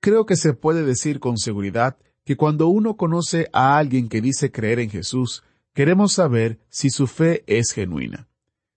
Creo 0.00 0.24
que 0.24 0.36
se 0.36 0.54
puede 0.54 0.82
decir 0.82 1.20
con 1.20 1.36
seguridad 1.36 1.98
que 2.24 2.36
cuando 2.36 2.68
uno 2.68 2.96
conoce 2.96 3.48
a 3.52 3.76
alguien 3.76 4.08
que 4.08 4.22
dice 4.22 4.50
creer 4.50 4.78
en 4.78 4.88
Jesús, 4.88 5.42
queremos 5.74 6.14
saber 6.14 6.58
si 6.70 6.88
su 6.88 7.06
fe 7.06 7.44
es 7.46 7.72
genuina, 7.72 8.26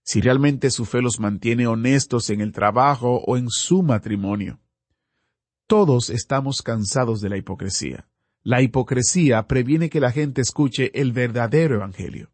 si 0.03 0.19
realmente 0.19 0.69
su 0.69 0.83
fe 0.83 1.01
los 1.01 1.21
mantiene 1.21 1.65
honestos 1.65 2.29
en 2.29 2.41
el 2.41 2.51
trabajo 2.51 3.21
o 3.25 3.37
en 3.37 3.49
su 3.49 3.83
matrimonio. 3.83 4.59
Todos 5.65 6.09
estamos 6.09 6.61
cansados 6.61 7.21
de 7.21 7.29
la 7.29 7.37
hipocresía. 7.37 8.05
La 8.43 8.61
hipocresía 8.61 9.47
previene 9.47 9.89
que 9.89 10.01
la 10.01 10.11
gente 10.11 10.41
escuche 10.41 10.91
el 10.99 11.13
verdadero 11.13 11.75
Evangelio. 11.75 12.31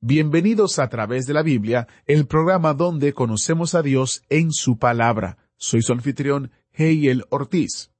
Bienvenidos 0.00 0.78
a 0.78 0.88
través 0.88 1.26
de 1.26 1.34
la 1.34 1.42
Biblia, 1.42 1.88
el 2.06 2.26
programa 2.26 2.74
donde 2.74 3.12
conocemos 3.12 3.74
a 3.74 3.82
Dios 3.82 4.22
en 4.28 4.52
su 4.52 4.78
palabra. 4.78 5.38
Soy 5.56 5.82
su 5.82 5.92
anfitrión, 5.92 6.52
Heiel 6.72 7.24
Ortiz. 7.30 7.90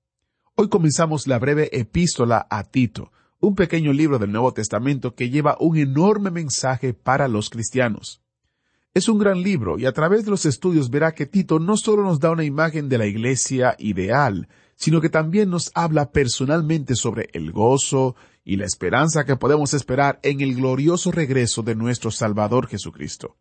Hoy 0.57 0.69
comenzamos 0.69 1.27
la 1.27 1.41
breve 1.41 1.69
epístola 1.73 2.47
a 2.49 2.63
Tito, 2.63 3.11
un 3.41 3.57
pequeño 3.57 3.93
libro 3.93 4.21
del 4.21 4.31
Nuevo 4.31 4.55
Testamento 4.55 5.17
que 5.17 5.29
lleva 5.29 5.57
un 5.59 5.77
enorme 5.77 6.31
mensaje 6.31 6.95
para 6.95 7.27
los 7.27 7.51
cristianos. 7.51 8.23
Es 8.95 9.09
un 9.09 9.19
gran 9.19 9.43
libro 9.43 9.81
y 9.81 9.87
a 9.87 9.93
través 9.93 10.25
de 10.25 10.31
los 10.31 10.47
estudios 10.47 10.91
verá 10.91 11.13
que 11.13 11.27
Tito 11.27 11.59
no 11.59 11.77
solo 11.77 12.05
nos 12.05 12.21
da 12.21 12.31
una 12.31 12.45
imagen 12.45 12.89
de 12.89 12.99
la 12.99 13.07
iglesia 13.07 13.75
ideal, 13.81 14.47
sino 14.77 15.01
que 15.01 15.09
también 15.09 15.51
nos 15.51 15.73
habla 15.75 16.13
personalmente 16.13 16.95
sobre 16.95 17.31
el 17.33 17.51
gozo 17.51 18.15
y 18.45 18.55
la 18.57 18.65
esperanza 18.65 19.25
que 19.25 19.35
podemos 19.35 19.75
esperar 19.75 20.21
en 20.23 20.41
el 20.41 20.55
glorioso 20.55 21.11
regreso 21.11 21.65
de 21.65 21.75
nuestro 21.75 22.13
Salvador 22.13 22.69
Jesucristo. 22.69 23.37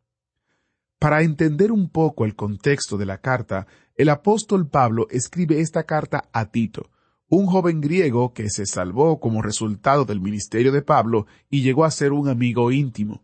Para 0.97 1.21
entender 1.21 1.71
un 1.71 1.89
poco 1.89 2.25
el 2.25 2.35
contexto 2.35 2.97
de 2.97 3.05
la 3.05 3.19
carta, 3.19 3.67
el 3.95 4.09
apóstol 4.09 4.67
Pablo 4.67 5.05
escribe 5.11 5.59
esta 5.59 5.83
carta 5.83 6.27
a 6.33 6.49
Tito, 6.49 6.89
un 7.35 7.47
joven 7.47 7.81
griego 7.81 8.31
que 8.31 8.51
se 8.51 8.67
salvó 8.67 9.19
como 9.19 9.41
resultado 9.41 10.05
del 10.05 10.21
ministerio 10.21 10.71
de 10.71 10.83
Pablo 10.83 11.25
y 11.49 11.63
llegó 11.63 11.83
a 11.83 11.89
ser 11.89 12.13
un 12.13 12.29
amigo 12.29 12.71
íntimo. 12.71 13.23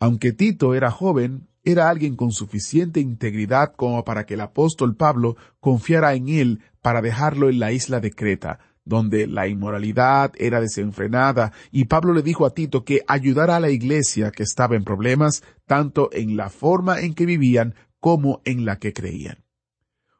Aunque 0.00 0.32
Tito 0.32 0.74
era 0.74 0.90
joven, 0.90 1.46
era 1.62 1.90
alguien 1.90 2.16
con 2.16 2.32
suficiente 2.32 2.98
integridad 3.00 3.74
como 3.76 4.04
para 4.04 4.24
que 4.24 4.34
el 4.34 4.40
apóstol 4.40 4.96
Pablo 4.96 5.36
confiara 5.60 6.14
en 6.14 6.30
él 6.30 6.62
para 6.80 7.02
dejarlo 7.02 7.50
en 7.50 7.58
la 7.58 7.72
isla 7.72 8.00
de 8.00 8.10
Creta, 8.10 8.58
donde 8.86 9.26
la 9.26 9.48
inmoralidad 9.48 10.32
era 10.38 10.62
desenfrenada, 10.62 11.52
y 11.70 11.86
Pablo 11.86 12.14
le 12.14 12.22
dijo 12.22 12.46
a 12.46 12.54
Tito 12.54 12.84
que 12.84 13.02
ayudara 13.06 13.56
a 13.56 13.60
la 13.60 13.68
iglesia 13.68 14.30
que 14.30 14.44
estaba 14.44 14.76
en 14.76 14.84
problemas, 14.84 15.42
tanto 15.66 16.08
en 16.12 16.38
la 16.38 16.48
forma 16.48 17.00
en 17.00 17.12
que 17.12 17.26
vivían 17.26 17.74
como 18.00 18.40
en 18.46 18.64
la 18.64 18.78
que 18.78 18.94
creían. 18.94 19.45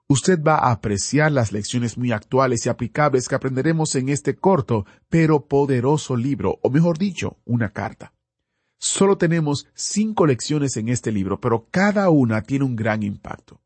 Usted 0.09 0.41
va 0.41 0.55
a 0.55 0.71
apreciar 0.71 1.33
las 1.33 1.51
lecciones 1.51 1.99
muy 1.99 2.13
actuales 2.13 2.65
y 2.65 2.69
aplicables 2.69 3.29
que 3.29 3.35
aprenderemos 3.35 3.97
en 3.97 4.09
este 4.09 4.37
corto 4.37 4.87
pero 5.09 5.47
poderoso 5.47 6.15
libro, 6.15 6.61
o 6.63 6.71
mejor 6.71 6.97
dicho, 6.97 7.39
una 7.45 7.71
carta. 7.71 8.15
Solo 8.79 9.19
tenemos 9.19 9.67
cinco 9.75 10.27
lecciones 10.27 10.77
en 10.77 10.91
este 10.91 11.11
libro, 11.11 11.41
pero 11.41 11.67
cada 11.73 12.09
una 12.11 12.43
tiene 12.43 12.65
un 12.65 12.77
gran 12.77 13.03
impacto. 13.03 13.61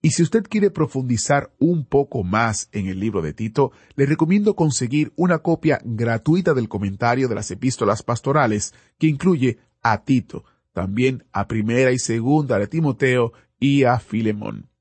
Y 0.00 0.10
si 0.10 0.22
usted 0.22 0.44
quiere 0.44 0.70
profundizar 0.70 1.52
un 1.58 1.84
poco 1.84 2.22
más 2.22 2.68
en 2.70 2.86
el 2.86 3.00
libro 3.00 3.20
de 3.20 3.32
Tito, 3.32 3.72
le 3.96 4.06
recomiendo 4.06 4.54
conseguir 4.54 5.12
una 5.16 5.38
copia 5.38 5.80
gratuita 5.84 6.54
del 6.54 6.68
comentario 6.68 7.26
de 7.26 7.34
las 7.34 7.50
epístolas 7.50 8.04
pastorales 8.04 8.72
que 8.98 9.08
incluye 9.08 9.58
a 9.82 10.04
Tito, 10.04 10.44
también 10.72 11.24
a 11.32 11.48
primera 11.48 11.90
y 11.90 11.98
segunda 11.98 12.60
de 12.60 12.68
Timoteo 12.68 13.32
y 13.58 13.82
a 13.82 13.98
Filemón 13.98 14.71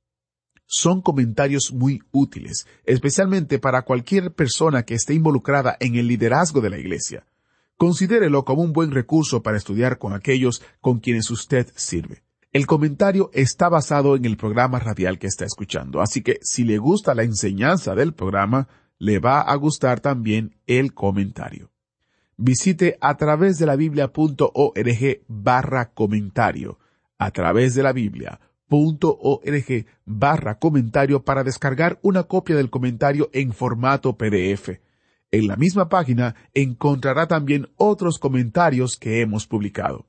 son 0.74 1.02
comentarios 1.02 1.74
muy 1.74 2.02
útiles, 2.12 2.66
especialmente 2.86 3.60
para 3.60 3.82
cualquier 3.82 4.32
persona 4.32 4.84
que 4.84 4.94
esté 4.94 5.14
involucrada 5.14 5.76
en 5.82 5.96
el 5.96 6.08
liderazgo 6.08 6.62
de 6.62 6.70
la 6.70 6.80
Iglesia. 6.80 7.26
Considérelo 7.76 8.46
como 8.46 8.62
un 8.62 8.72
buen 8.72 8.92
recurso 8.92 9.44
para 9.44 9.58
estudiar 9.58 9.98
con 9.98 10.14
aquellos 10.14 10.64
con 10.80 11.02
quienes 11.02 11.30
usted 11.30 11.68
sirve. 11.76 12.24
El 12.54 12.68
comentario 12.68 13.32
está 13.34 13.68
basado 13.68 14.16
en 14.16 14.24
el 14.24 14.38
programa 14.38 14.80
radial 14.80 15.20
que 15.20 15.28
está 15.28 15.44
escuchando, 15.44 16.00
así 16.00 16.22
que 16.22 16.40
si 16.42 16.64
le 16.64 16.78
gusta 16.78 17.16
la 17.16 17.24
enseñanza 17.24 17.94
del 17.94 18.14
programa, 18.14 18.70
le 18.98 19.20
va 19.20 19.42
a 19.42 19.54
gustar 19.56 20.00
también 20.00 20.56
el 20.68 20.94
comentario. 20.94 21.70
Visite 22.38 22.98
a 23.02 23.18
través 23.18 23.58
de 23.58 23.66
la 23.66 23.76
biblia.org 23.76 25.22
barra 25.28 25.92
comentario, 25.92 26.80
a 27.18 27.32
través 27.32 27.76
de 27.76 27.84
la 27.84 27.92
Biblia 27.92 28.40
barra 30.06 30.58
comentario 30.58 31.24
para 31.24 31.44
descargar 31.44 32.00
una 32.02 32.24
copia 32.24 32.56
del 32.56 32.70
comentario 32.70 33.30
en 33.34 33.54
formato 33.54 34.18
PDF. 34.18 34.80
En 35.32 35.48
la 35.48 35.56
misma 35.56 35.90
página 35.90 36.36
encontrará 36.54 37.28
también 37.28 37.68
otros 37.78 38.18
comentarios 38.18 38.98
que 38.98 39.22
hemos 39.22 39.46
publicado. 39.48 40.06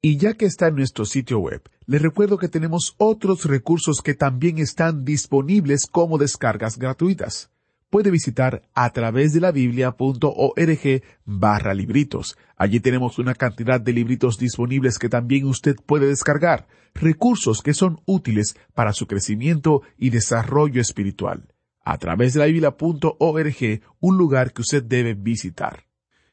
Y 0.00 0.16
ya 0.16 0.34
que 0.34 0.46
está 0.46 0.68
en 0.68 0.76
nuestro 0.76 1.04
sitio 1.04 1.38
web, 1.38 1.62
le 1.86 1.98
recuerdo 1.98 2.38
que 2.38 2.48
tenemos 2.48 2.94
otros 2.98 3.44
recursos 3.44 4.00
que 4.02 4.14
también 4.14 4.58
están 4.58 5.04
disponibles 5.04 5.86
como 5.86 6.18
descargas 6.18 6.78
gratuitas 6.78 7.51
puede 7.92 8.10
visitar 8.10 8.62
a 8.72 8.90
través 8.90 9.34
de 9.34 9.40
la 9.40 9.52
biblia.org 9.52 11.02
barra 11.26 11.74
libritos. 11.74 12.38
Allí 12.56 12.80
tenemos 12.80 13.18
una 13.18 13.34
cantidad 13.34 13.78
de 13.78 13.92
libritos 13.92 14.38
disponibles 14.38 14.98
que 14.98 15.10
también 15.10 15.44
usted 15.44 15.76
puede 15.84 16.06
descargar, 16.06 16.66
recursos 16.94 17.60
que 17.60 17.74
son 17.74 18.00
útiles 18.06 18.56
para 18.72 18.94
su 18.94 19.06
crecimiento 19.06 19.82
y 19.98 20.08
desarrollo 20.08 20.80
espiritual. 20.80 21.52
A 21.84 21.98
través 21.98 22.32
de 22.32 22.40
la 22.40 22.46
biblia.org, 22.46 23.82
un 24.00 24.16
lugar 24.16 24.54
que 24.54 24.62
usted 24.62 24.82
debe 24.82 25.12
visitar. 25.12 25.84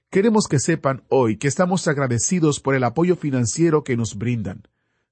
Queremos 0.09 0.47
que 0.47 0.59
sepan 0.59 1.03
hoy 1.09 1.36
que 1.36 1.50
estamos 1.50 1.90
agradecidos 1.90 2.62
por 2.62 2.74
el 2.74 2.86
apoyo 2.86 3.18
financiero 3.18 3.84
que 3.84 3.97
nos 3.97 4.16
brindan. 4.16 4.64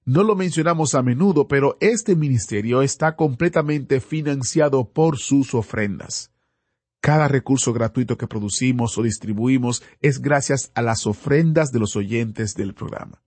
No 0.06 0.24
lo 0.24 0.38
mencionamos 0.38 0.96
a 0.96 1.04
menudo, 1.04 1.50
pero 1.50 1.76
este 1.82 2.16
ministerio 2.16 2.84
está 2.84 3.18
completamente 3.18 4.00
financiado 4.00 4.90
por 4.94 5.18
sus 5.18 5.54
ofrendas. 5.54 6.32
Cada 7.08 7.30
recurso 7.30 7.72
gratuito 7.72 8.18
que 8.18 8.28
producimos 8.28 8.98
o 8.98 9.02
distribuimos 9.02 9.82
es 10.02 10.20
gracias 10.20 10.72
a 10.76 10.82
las 10.82 11.08
ofrendas 11.08 11.72
de 11.72 11.80
los 11.80 11.96
oyentes 11.96 12.54
del 12.54 12.74
programa. 12.74 13.24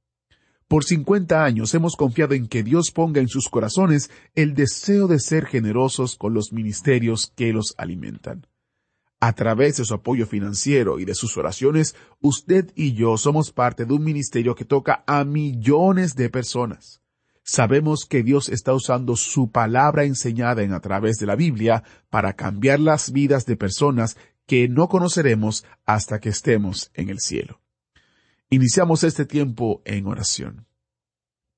Por 0.68 0.84
50 0.84 1.42
años 1.42 1.72
hemos 1.72 1.96
confiado 1.96 2.34
en 2.34 2.46
que 2.46 2.62
Dios 2.62 2.90
ponga 2.90 3.22
en 3.22 3.28
sus 3.28 3.48
corazones 3.48 4.10
el 4.34 4.52
deseo 4.52 5.08
de 5.08 5.18
ser 5.18 5.46
generosos 5.46 6.16
con 6.16 6.34
los 6.34 6.52
ministerios 6.52 7.32
que 7.34 7.54
los 7.54 7.72
alimentan. 7.78 8.46
A 9.18 9.32
través 9.32 9.78
de 9.78 9.86
su 9.86 9.94
apoyo 9.94 10.26
financiero 10.26 10.98
y 10.98 11.06
de 11.06 11.14
sus 11.14 11.38
oraciones, 11.38 11.94
usted 12.20 12.70
y 12.74 12.92
yo 12.92 13.16
somos 13.16 13.50
parte 13.50 13.86
de 13.86 13.94
un 13.94 14.04
ministerio 14.04 14.54
que 14.54 14.66
toca 14.66 15.04
a 15.06 15.24
millones 15.24 16.16
de 16.16 16.28
personas. 16.28 16.99
Sabemos 17.52 18.06
que 18.08 18.22
Dios 18.22 18.48
está 18.48 18.72
usando 18.74 19.16
su 19.16 19.50
palabra 19.50 20.04
enseñada 20.04 20.62
en 20.62 20.72
a 20.72 20.78
través 20.78 21.16
de 21.16 21.26
la 21.26 21.34
Biblia 21.34 21.82
para 22.08 22.34
cambiar 22.34 22.78
las 22.78 23.10
vidas 23.10 23.44
de 23.44 23.56
personas 23.56 24.16
que 24.46 24.68
no 24.68 24.88
conoceremos 24.88 25.64
hasta 25.84 26.20
que 26.20 26.28
estemos 26.28 26.92
en 26.94 27.08
el 27.08 27.18
cielo. 27.18 27.60
Iniciamos 28.50 29.02
este 29.02 29.26
tiempo 29.26 29.82
en 29.84 30.06
oración. 30.06 30.68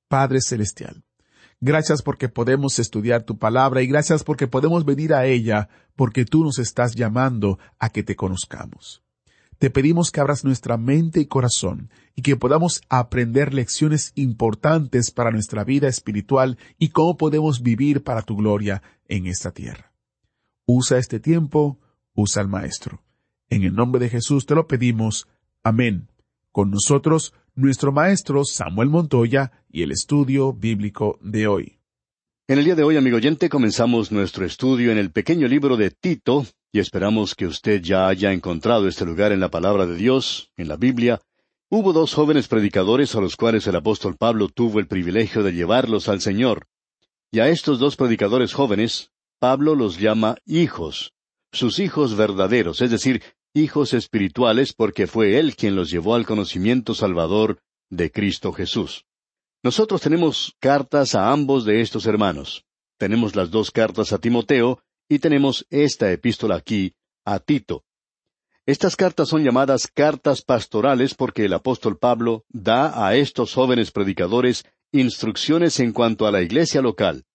Padre 0.09 0.41
Celestial, 0.41 1.05
gracias 1.61 2.01
porque 2.01 2.31
podemos 2.31 2.79
estudiar 2.79 3.25
tu 3.25 3.37
palabra 3.37 3.83
y 3.83 3.87
gracias 3.87 4.25
porque 4.25 4.49
podemos 4.49 4.87
venir 4.87 5.13
a 5.13 5.27
ella 5.27 5.69
porque 5.95 6.25
tú 6.25 6.43
nos 6.43 6.59
estás 6.59 6.95
llamando 6.95 7.59
a 7.79 7.91
que 7.91 8.03
te 8.03 8.17
conozcamos. 8.17 9.03
Te 9.63 9.71
pedimos 9.71 10.11
que 10.11 10.21
abras 10.21 10.45
nuestra 10.45 10.77
mente 10.77 11.21
y 11.21 11.27
corazón 11.27 11.89
y 12.17 12.23
que 12.23 12.35
podamos 12.35 12.81
aprender 12.89 13.55
lecciones 13.55 14.11
importantes 14.17 15.13
para 15.13 15.31
nuestra 15.31 15.63
vida 15.63 15.87
espiritual 15.87 16.59
y 16.81 16.89
cómo 16.89 17.17
podemos 17.17 17.63
vivir 17.63 18.03
para 18.03 18.23
tu 18.23 18.35
gloria 18.35 18.83
en 19.07 19.29
esta 19.29 19.53
tierra. 19.53 19.93
Usa 20.67 20.99
este 20.99 21.21
tiempo, 21.21 21.79
usa 22.13 22.43
al 22.43 22.49
Maestro. 22.49 23.05
En 23.51 23.63
el 23.63 23.73
nombre 23.73 24.01
de 24.01 24.09
Jesús 24.09 24.47
te 24.47 24.57
lo 24.57 24.67
pedimos. 24.67 25.29
Amén. 25.63 26.09
Con 26.51 26.73
nosotros, 26.73 27.33
nuestro 27.55 27.93
Maestro 27.93 28.45
Samuel 28.45 28.89
Montoya 28.89 29.53
y 29.71 29.83
el 29.83 29.93
estudio 29.93 30.53
bíblico 30.53 31.21
de 31.23 31.47
hoy. 31.47 31.79
En 32.49 32.59
el 32.59 32.65
día 32.65 32.75
de 32.75 32.83
hoy, 32.83 32.97
amigo 32.97 33.19
oyente, 33.19 33.49
comenzamos 33.49 34.11
nuestro 34.11 34.45
estudio 34.45 34.91
en 34.91 34.99
el 34.99 35.13
pequeño 35.13 35.47
libro 35.47 35.77
de 35.77 35.93
Tito, 35.93 36.47
y 36.73 36.79
esperamos 36.79 37.35
que 37.35 37.47
usted 37.47 37.83
ya 37.83 38.09
haya 38.09 38.33
encontrado 38.33 38.89
este 38.89 39.05
lugar 39.05 39.31
en 39.31 39.41
la 39.41 39.51
palabra 39.51 39.87
de 39.87 39.95
Dios, 39.95 40.51
en 40.57 40.69
la 40.69 40.77
Biblia. 40.77 41.21
Hubo 41.69 41.93
dos 41.93 42.15
jóvenes 42.15 42.49
predicadores 42.49 43.15
a 43.15 43.21
los 43.21 43.37
cuales 43.37 43.67
el 43.67 43.77
apóstol 43.77 44.17
Pablo 44.17 44.49
tuvo 44.49 44.81
el 44.81 44.87
privilegio 44.87 45.43
de 45.43 45.53
llevarlos 45.53 46.09
al 46.09 46.23
Señor. 46.23 46.67
Y 47.31 47.41
a 47.41 47.49
estos 47.49 47.79
dos 47.79 47.97
predicadores 47.97 48.55
jóvenes, 48.55 49.11
Pablo 49.39 49.75
los 49.75 49.99
llama 49.99 50.37
hijos, 50.47 51.13
sus 51.53 51.79
hijos 51.79 52.17
verdaderos, 52.17 52.81
es 52.81 52.91
decir, 52.91 53.23
hijos 53.55 53.93
espirituales 53.93 54.73
porque 54.73 55.07
fue 55.07 55.39
Él 55.39 55.57
quien 55.57 55.77
los 55.77 55.91
llevó 55.91 56.15
al 56.15 56.25
conocimiento 56.25 56.95
salvador 56.95 57.61
de 57.91 58.11
Cristo 58.11 58.53
Jesús. 58.53 59.05
Nosotros 59.63 60.01
tenemos 60.01 60.57
cartas 60.59 61.15
a 61.15 61.31
ambos 61.31 61.67
de 61.67 61.83
estos 61.83 62.07
hermanos. 62.07 62.65
Tenemos 62.99 63.37
las 63.37 63.51
dos 63.51 63.71
cartas 63.71 64.13
a 64.13 64.19
Timoteo 64.19 64.83
y 65.13 65.19
tenemos 65.19 65.67
esta 65.69 66.11
epístola 66.11 66.57
aquí, 66.57 66.95
a 67.27 67.39
Tito. 67.39 67.85
Estas 68.65 68.97
cartas 68.97 69.29
son 69.29 69.45
llamadas 69.45 69.87
cartas 69.87 70.41
pastorales 70.41 71.15
porque 71.15 71.45
el 71.45 71.53
apóstol 71.53 71.99
Pablo 71.99 72.47
da 72.49 73.07
a 73.07 73.15
estos 73.15 73.53
jóvenes 73.53 73.91
predicadores 73.91 74.65
instrucciones 74.91 75.81
en 75.81 75.93
cuanto 75.93 76.27
a 76.27 76.31
la 76.31 76.41
iglesia 76.41 76.81
local. 76.81 77.27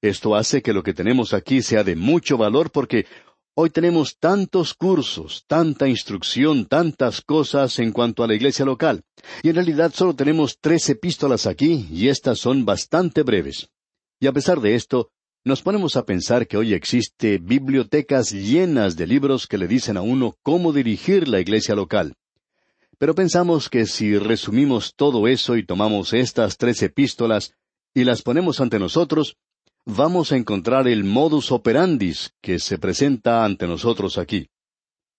Esto 0.00 0.34
hace 0.34 0.62
que 0.62 0.72
lo 0.72 0.82
que 0.82 0.94
tenemos 0.94 1.32
aquí 1.32 1.62
sea 1.62 1.84
de 1.84 1.94
mucho 1.94 2.38
valor 2.38 2.72
porque 2.72 3.06
hoy 3.54 3.70
tenemos 3.70 4.18
tantos 4.18 4.74
cursos, 4.74 5.44
tanta 5.46 5.86
instrucción, 5.86 6.66
tantas 6.66 7.20
cosas 7.20 7.78
en 7.78 7.92
cuanto 7.92 8.24
a 8.24 8.26
la 8.26 8.34
iglesia 8.34 8.64
local. 8.64 9.04
Y 9.44 9.50
en 9.50 9.54
realidad 9.54 9.92
solo 9.94 10.16
tenemos 10.16 10.58
tres 10.60 10.90
epístolas 10.90 11.46
aquí 11.46 11.86
y 11.88 12.08
estas 12.08 12.40
son 12.40 12.64
bastante 12.64 13.22
breves. 13.22 13.70
Y 14.18 14.26
a 14.26 14.32
pesar 14.32 14.60
de 14.60 14.74
esto, 14.74 15.12
nos 15.46 15.62
ponemos 15.62 15.94
a 15.94 16.04
pensar 16.04 16.48
que 16.48 16.56
hoy 16.56 16.74
existe 16.74 17.38
bibliotecas 17.38 18.32
llenas 18.32 18.96
de 18.96 19.06
libros 19.06 19.46
que 19.46 19.58
le 19.58 19.68
dicen 19.68 19.96
a 19.96 20.02
uno 20.02 20.36
cómo 20.42 20.72
dirigir 20.72 21.28
la 21.28 21.38
iglesia 21.38 21.76
local. 21.76 22.16
Pero 22.98 23.14
pensamos 23.14 23.68
que 23.68 23.86
si 23.86 24.18
resumimos 24.18 24.96
todo 24.96 25.28
eso 25.28 25.56
y 25.56 25.64
tomamos 25.64 26.12
estas 26.14 26.56
tres 26.56 26.82
epístolas 26.82 27.54
y 27.94 28.02
las 28.02 28.22
ponemos 28.22 28.60
ante 28.60 28.80
nosotros, 28.80 29.36
vamos 29.84 30.32
a 30.32 30.36
encontrar 30.36 30.88
el 30.88 31.04
modus 31.04 31.52
operandis 31.52 32.32
que 32.42 32.58
se 32.58 32.76
presenta 32.78 33.44
ante 33.44 33.68
nosotros 33.68 34.18
aquí. 34.18 34.48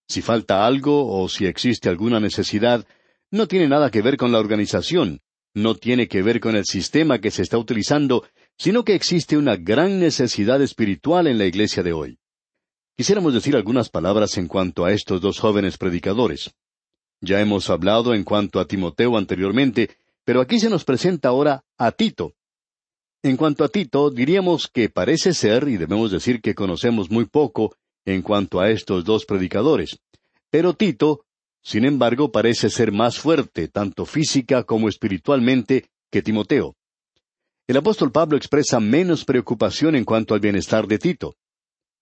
Si 0.10 0.22
falta 0.22 0.68
algo 0.68 1.08
o 1.08 1.30
si 1.30 1.46
existe 1.46 1.88
alguna 1.88 2.20
necesidad, 2.20 2.86
no 3.32 3.48
tiene 3.48 3.70
nada 3.70 3.90
que 3.92 4.02
ver 4.02 4.18
con 4.18 4.34
la 4.34 4.40
organización, 4.40 5.22
no 5.54 5.76
tiene 5.76 6.10
que 6.10 6.22
ver 6.22 6.42
con 6.42 6.58
el 6.58 6.66
sistema 6.66 7.20
que 7.20 7.32
se 7.32 7.44
está 7.44 7.58
utilizando, 7.58 8.26
sino 8.58 8.84
que 8.84 8.96
existe 8.96 9.38
una 9.38 9.56
gran 9.56 10.00
necesidad 10.00 10.62
espiritual 10.62 11.28
en 11.28 11.38
la 11.38 11.46
iglesia 11.46 11.84
de 11.84 11.94
hoy. 11.94 12.20
Quisiéramos 12.96 13.34
decir 13.34 13.56
algunas 13.56 13.90
palabras 13.90 14.38
en 14.38 14.48
cuanto 14.48 14.86
a 14.86 14.92
estos 14.92 15.22
dos 15.22 15.40
jóvenes 15.40 15.78
predicadores. 15.78 16.52
Ya 17.22 17.40
hemos 17.42 17.70
hablado 17.70 18.14
en 18.14 18.24
cuanto 18.24 18.60
a 18.60 18.66
Timoteo 18.66 19.18
anteriormente, 19.18 19.92
pero 20.24 20.42
aquí 20.42 20.60
se 20.60 20.70
nos 20.70 20.84
presenta 20.84 21.30
ahora 21.30 21.64
a 21.78 21.92
Tito. 21.92 22.34
En 23.24 23.38
cuanto 23.38 23.64
a 23.64 23.70
Tito, 23.70 24.10
diríamos 24.10 24.68
que 24.68 24.90
parece 24.90 25.34
ser, 25.34 25.68
y 25.68 25.78
debemos 25.78 26.12
decir 26.12 26.42
que 26.42 26.56
conocemos 26.56 27.10
muy 27.10 27.26
poco 27.26 27.76
en 28.06 28.22
cuanto 28.22 28.60
a 28.60 28.70
estos 28.70 29.04
dos 29.04 29.26
predicadores. 29.26 30.00
Pero 30.50 30.74
Tito 30.74 31.26
sin 31.68 31.84
embargo, 31.84 32.32
parece 32.32 32.70
ser 32.70 32.94
más 32.94 33.20
fuerte, 33.20 33.68
tanto 33.68 34.06
física 34.06 34.64
como 34.64 34.88
espiritualmente, 34.88 35.90
que 36.10 36.22
Timoteo. 36.22 36.78
El 37.68 37.76
apóstol 37.76 38.14
Pablo 38.14 38.38
expresa 38.38 38.80
menos 38.80 39.26
preocupación 39.26 39.96
en 39.96 40.06
cuanto 40.06 40.34
al 40.34 40.40
bienestar 40.40 40.88
de 40.88 41.00
Tito. 41.00 41.36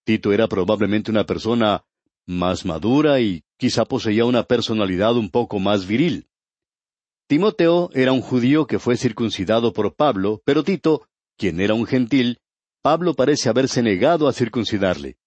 Tito 0.04 0.32
era 0.32 0.48
probablemente 0.48 1.10
una 1.10 1.26
persona 1.26 1.84
más 2.28 2.66
madura 2.66 3.20
y 3.20 3.44
quizá 3.58 3.84
poseía 3.86 4.26
una 4.26 4.44
personalidad 4.44 5.18
un 5.18 5.32
poco 5.32 5.58
más 5.58 5.88
viril. 5.88 6.28
Timoteo 7.28 7.90
era 7.96 8.12
un 8.12 8.22
judío 8.22 8.68
que 8.68 8.78
fue 8.78 8.96
circuncidado 8.96 9.74
por 9.74 9.96
Pablo, 9.96 10.40
pero 10.46 10.64
Tito, 10.64 11.08
quien 11.36 11.60
era 11.60 11.74
un 11.74 11.88
gentil, 11.88 12.42
Pablo 12.84 13.16
parece 13.16 13.50
haberse 13.50 13.82
negado 13.82 14.28
a 14.28 14.34
circuncidarle. 14.34 15.18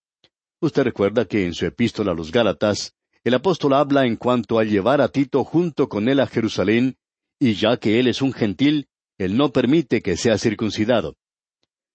Usted 0.61 0.85
recuerda 0.85 1.25
que 1.25 1.47
en 1.47 1.55
su 1.55 1.67
epístola 1.67 2.13
a 2.13 2.15
los 2.15 2.31
Gálatas, 2.31 2.95
el 3.25 3.35
apóstol 3.35 3.73
habla 3.73 4.07
en 4.07 4.15
cuanto 4.15 4.61
a 4.61 4.65
llevar 4.65 5.01
a 5.01 5.09
Tito 5.09 5.43
junto 5.43 5.89
con 5.89 6.09
él 6.09 6.21
a 6.21 6.29
Jerusalén, 6.29 6.97
y 7.41 7.55
ya 7.55 7.77
que 7.79 7.99
él 7.99 8.07
es 8.07 8.23
un 8.23 8.33
gentil, 8.33 8.89
él 9.19 9.37
no 9.37 9.51
permite 9.51 10.01
que 10.01 10.17
sea 10.17 10.39
circuncidado. 10.39 11.17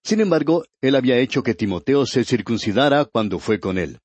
Sin 0.04 0.20
embargo, 0.20 0.66
él 0.82 0.96
había 0.96 1.18
hecho 1.18 1.42
que 1.42 1.56
Timoteo 1.56 2.06
se 2.06 2.26
circuncidara 2.26 3.06
cuando 3.06 3.40
fue 3.40 3.60
con 3.60 3.78
él. 3.78 4.00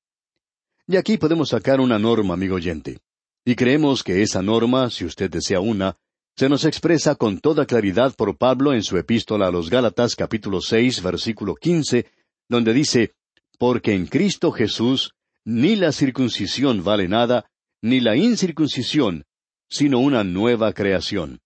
Y 0.87 0.95
aquí 0.95 1.17
podemos 1.17 1.49
sacar 1.49 1.81
una 1.81 1.99
norma, 1.99 2.33
amigo 2.33 2.55
oyente. 2.55 2.99
Y 3.45 3.55
creemos 3.55 4.03
que 4.03 4.21
esa 4.21 4.41
norma, 4.41 4.89
si 4.89 5.05
usted 5.05 5.29
desea 5.29 5.59
una, 5.59 5.97
se 6.35 6.47
nos 6.47 6.63
expresa 6.63 7.15
con 7.15 7.39
toda 7.39 7.65
claridad 7.65 8.15
por 8.15 8.37
Pablo 8.37 8.73
en 8.73 8.81
su 8.81 8.97
epístola 8.97 9.47
a 9.47 9.51
los 9.51 9.69
Gálatas 9.69 10.15
capítulo 10.15 10.61
seis 10.61 11.03
versículo 11.03 11.55
quince, 11.55 12.05
donde 12.47 12.73
dice, 12.73 13.13
Porque 13.57 13.93
en 13.93 14.07
Cristo 14.07 14.51
Jesús 14.51 15.11
ni 15.43 15.75
la 15.75 15.91
circuncisión 15.91 16.83
vale 16.83 17.07
nada, 17.07 17.49
ni 17.81 17.99
la 17.99 18.15
incircuncisión, 18.15 19.25
sino 19.69 19.99
una 19.99 20.23
nueva 20.23 20.71
creación. 20.73 21.41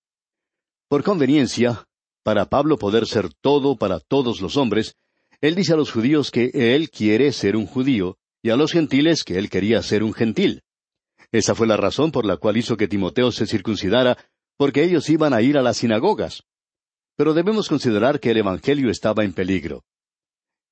Por 0.94 1.04
conveniencia, 1.04 1.88
para 2.22 2.46
Pablo 2.46 2.78
poder 2.78 3.08
ser 3.08 3.34
todo 3.34 3.76
para 3.78 4.00
todos 4.00 4.42
los 4.42 4.58
hombres, 4.58 4.94
él 5.42 5.56
dice 5.56 5.74
a 5.74 5.76
los 5.76 5.92
judíos 5.92 6.30
que 6.30 6.52
él 6.54 6.92
quiere 6.92 7.32
ser 7.32 7.56
un 7.56 7.66
judío, 7.66 8.20
y 8.44 8.52
a 8.52 8.56
los 8.56 8.74
gentiles 8.74 9.24
que 9.24 9.40
él 9.40 9.50
quería 9.50 9.82
ser 9.82 10.04
un 10.04 10.14
gentil. 10.14 10.62
Esa 11.32 11.56
fue 11.56 11.66
la 11.66 11.78
razón 11.78 12.12
por 12.12 12.28
la 12.28 12.38
cual 12.38 12.58
hizo 12.58 12.78
que 12.78 12.88
Timoteo 12.88 13.32
se 13.32 13.48
circuncidara, 13.48 14.20
porque 14.56 14.84
ellos 14.84 15.10
iban 15.10 15.34
a 15.34 15.42
ir 15.42 15.58
a 15.58 15.64
las 15.64 15.78
sinagogas. 15.78 16.44
Pero 17.18 17.34
debemos 17.34 17.70
considerar 17.70 18.20
que 18.20 18.30
el 18.30 18.38
Evangelio 18.38 18.92
estaba 18.92 19.24
en 19.24 19.34
peligro. 19.34 19.86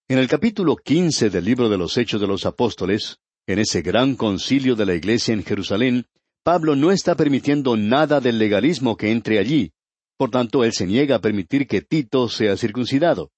En 0.08 0.20
el 0.20 0.28
capítulo 0.28 0.76
quince 0.76 1.32
del 1.32 1.46
libro 1.46 1.68
de 1.68 1.80
los 1.80 1.98
Hechos 1.98 2.22
de 2.22 2.28
los 2.28 2.46
Apóstoles, 2.46 3.18
en 3.48 3.58
ese 3.58 3.82
gran 3.82 4.16
concilio 4.16 4.76
de 4.76 4.86
la 4.86 4.94
Iglesia 4.94 5.34
en 5.34 5.44
Jerusalén, 5.44 6.06
Pablo 6.44 6.76
no 6.76 6.92
está 6.92 7.16
permitiendo 7.16 7.76
nada 7.76 8.20
del 8.20 8.38
legalismo 8.38 8.96
que 8.96 9.10
entre 9.10 9.40
allí. 9.40 9.74
Por 10.22 10.30
tanto, 10.30 10.64
él 10.64 10.72
se 10.72 10.86
niega 10.86 11.16
a 11.16 11.20
permitir 11.20 11.66
que 11.66 11.82
Tito 11.82 12.30
sea 12.30 12.56
circuncidado. 12.56 13.32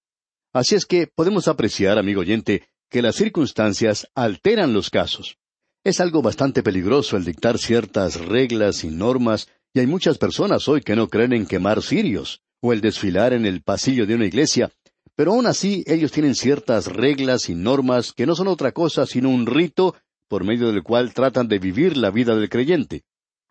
Así 0.52 0.76
es 0.76 0.86
que 0.86 1.08
podemos 1.08 1.48
apreciar, 1.48 1.98
amigo 1.98 2.20
oyente, 2.20 2.64
que 2.90 3.02
las 3.02 3.16
circunstancias 3.16 4.10
alteran 4.16 4.74
los 4.74 4.90
casos. 4.90 5.38
Es 5.86 6.02
algo 6.02 6.22
bastante 6.22 6.62
peligroso 6.62 7.16
el 7.16 7.24
dictar 7.24 7.58
ciertas 7.58 8.20
reglas 8.20 8.84
y 8.84 8.90
normas, 8.90 9.48
y 9.74 9.80
hay 9.80 9.88
muchas 9.88 10.18
personas 10.18 10.68
hoy 10.68 10.82
que 10.82 10.98
no 10.98 11.08
creen 11.08 11.32
en 11.32 11.46
quemar 11.46 11.82
cirios, 11.82 12.42
o 12.62 12.74
el 12.74 12.82
desfilar 12.82 13.32
en 13.32 13.46
el 13.46 13.62
pasillo 13.62 14.06
de 14.06 14.16
una 14.16 14.26
iglesia, 14.26 14.70
pero 15.16 15.32
aún 15.32 15.46
así 15.46 15.86
ellos 15.88 16.12
tienen 16.12 16.36
ciertas 16.36 16.88
reglas 16.88 17.48
y 17.48 17.56
normas 17.56 18.12
que 18.12 18.26
no 18.26 18.36
son 18.36 18.50
otra 18.50 18.74
cosa 18.74 19.06
sino 19.06 19.30
un 19.30 19.46
rito 19.46 19.96
por 20.28 20.44
medio 20.44 20.68
del 20.68 20.84
cual 20.84 21.14
tratan 21.14 21.48
de 21.48 21.60
vivir 21.60 21.96
la 21.96 22.12
vida 22.12 22.36
del 22.36 22.50
creyente. 22.50 23.06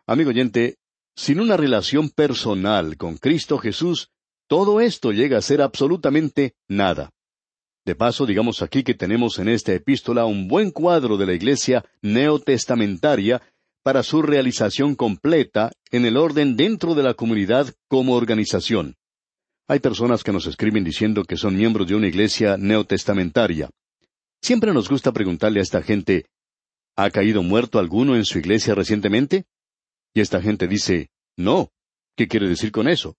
Amigo 0.05 0.29
oyente, 0.29 0.77
sin 1.15 1.39
una 1.39 1.57
relación 1.57 2.09
personal 2.09 2.97
con 2.97 3.17
Cristo 3.17 3.57
Jesús, 3.57 4.09
todo 4.47 4.81
esto 4.81 5.11
llega 5.11 5.37
a 5.37 5.41
ser 5.41 5.61
absolutamente 5.61 6.55
nada. 6.67 7.11
De 7.85 7.95
paso, 7.95 8.25
digamos 8.25 8.61
aquí 8.61 8.83
que 8.83 8.93
tenemos 8.93 9.39
en 9.39 9.49
esta 9.49 9.73
epístola 9.73 10.25
un 10.25 10.47
buen 10.47 10.71
cuadro 10.71 11.17
de 11.17 11.25
la 11.25 11.33
iglesia 11.33 11.83
neotestamentaria 12.01 13.41
para 13.83 14.03
su 14.03 14.21
realización 14.21 14.95
completa 14.95 15.71
en 15.91 16.05
el 16.05 16.15
orden 16.15 16.55
dentro 16.55 16.95
de 16.95 17.03
la 17.03 17.13
comunidad 17.13 17.73
como 17.89 18.15
organización. 18.15 18.95
Hay 19.67 19.79
personas 19.79 20.23
que 20.23 20.31
nos 20.31 20.45
escriben 20.45 20.83
diciendo 20.83 21.25
que 21.25 21.37
son 21.37 21.57
miembros 21.57 21.87
de 21.87 21.95
una 21.95 22.07
iglesia 22.07 22.57
neotestamentaria. 22.57 23.69
Siempre 24.41 24.73
nos 24.73 24.89
gusta 24.89 25.11
preguntarle 25.11 25.59
a 25.59 25.63
esta 25.63 25.81
gente, 25.81 26.25
¿ha 26.95 27.09
caído 27.09 27.43
muerto 27.43 27.79
alguno 27.79 28.15
en 28.15 28.25
su 28.25 28.39
iglesia 28.39 28.75
recientemente? 28.75 29.45
Y 30.13 30.21
esta 30.21 30.41
gente 30.41 30.67
dice, 30.67 31.09
no. 31.37 31.71
¿Qué 32.15 32.27
quiere 32.27 32.47
decir 32.47 32.71
con 32.71 32.87
eso? 32.87 33.15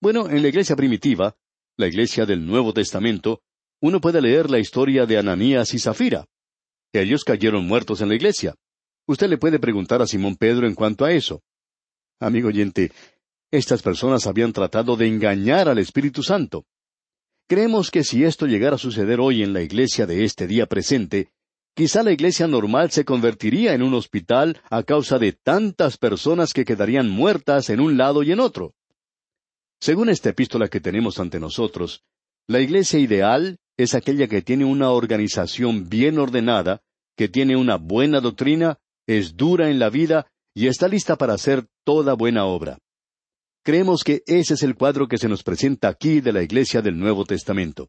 Bueno, 0.00 0.28
en 0.28 0.42
la 0.42 0.48
iglesia 0.48 0.76
primitiva, 0.76 1.36
la 1.76 1.86
iglesia 1.86 2.26
del 2.26 2.44
Nuevo 2.44 2.74
Testamento, 2.74 3.42
uno 3.80 4.00
puede 4.00 4.20
leer 4.20 4.50
la 4.50 4.58
historia 4.58 5.06
de 5.06 5.16
Ananías 5.16 5.72
y 5.72 5.78
Zafira. 5.78 6.26
Ellos 6.92 7.24
cayeron 7.24 7.66
muertos 7.66 8.02
en 8.02 8.08
la 8.08 8.14
iglesia. 8.14 8.54
Usted 9.06 9.28
le 9.28 9.38
puede 9.38 9.58
preguntar 9.58 10.02
a 10.02 10.06
Simón 10.06 10.36
Pedro 10.36 10.66
en 10.66 10.74
cuanto 10.74 11.04
a 11.04 11.12
eso. 11.12 11.42
Amigo 12.20 12.48
oyente, 12.48 12.92
estas 13.50 13.82
personas 13.82 14.26
habían 14.26 14.52
tratado 14.52 14.96
de 14.96 15.06
engañar 15.06 15.68
al 15.68 15.78
Espíritu 15.78 16.22
Santo. 16.22 16.66
Creemos 17.48 17.90
que 17.90 18.04
si 18.04 18.24
esto 18.24 18.46
llegara 18.46 18.76
a 18.76 18.78
suceder 18.78 19.18
hoy 19.18 19.42
en 19.42 19.52
la 19.52 19.62
iglesia 19.62 20.06
de 20.06 20.24
este 20.24 20.46
día 20.46 20.66
presente, 20.66 21.30
quizá 21.80 22.02
la 22.02 22.12
iglesia 22.12 22.46
normal 22.46 22.90
se 22.90 23.06
convertiría 23.06 23.72
en 23.72 23.82
un 23.82 23.94
hospital 23.94 24.60
a 24.68 24.82
causa 24.82 25.18
de 25.18 25.32
tantas 25.32 25.96
personas 25.96 26.52
que 26.52 26.66
quedarían 26.66 27.08
muertas 27.08 27.70
en 27.70 27.80
un 27.80 27.96
lado 27.96 28.22
y 28.22 28.32
en 28.32 28.40
otro. 28.40 28.74
Según 29.80 30.10
esta 30.10 30.28
epístola 30.28 30.68
que 30.68 30.80
tenemos 30.80 31.18
ante 31.18 31.40
nosotros, 31.40 32.04
La 32.46 32.60
iglesia 32.60 32.98
ideal 32.98 33.56
es 33.78 33.94
aquella 33.94 34.26
que 34.26 34.42
tiene 34.42 34.66
una 34.66 34.90
organización 34.90 35.88
bien 35.88 36.18
ordenada, 36.18 36.82
que 37.16 37.28
tiene 37.28 37.56
una 37.56 37.76
buena 37.76 38.20
doctrina, 38.20 38.76
es 39.06 39.34
dura 39.38 39.70
en 39.70 39.78
la 39.78 39.88
vida 39.88 40.26
y 40.52 40.66
está 40.66 40.86
lista 40.86 41.16
para 41.16 41.32
hacer 41.32 41.66
toda 41.86 42.12
buena 42.12 42.44
obra. 42.44 42.76
Creemos 43.64 44.04
que 44.04 44.22
ese 44.26 44.52
es 44.52 44.62
el 44.62 44.74
cuadro 44.74 45.08
que 45.08 45.16
se 45.16 45.28
nos 45.30 45.42
presenta 45.42 45.88
aquí 45.88 46.20
de 46.20 46.34
la 46.34 46.42
iglesia 46.42 46.82
del 46.82 46.98
Nuevo 46.98 47.24
Testamento. 47.24 47.88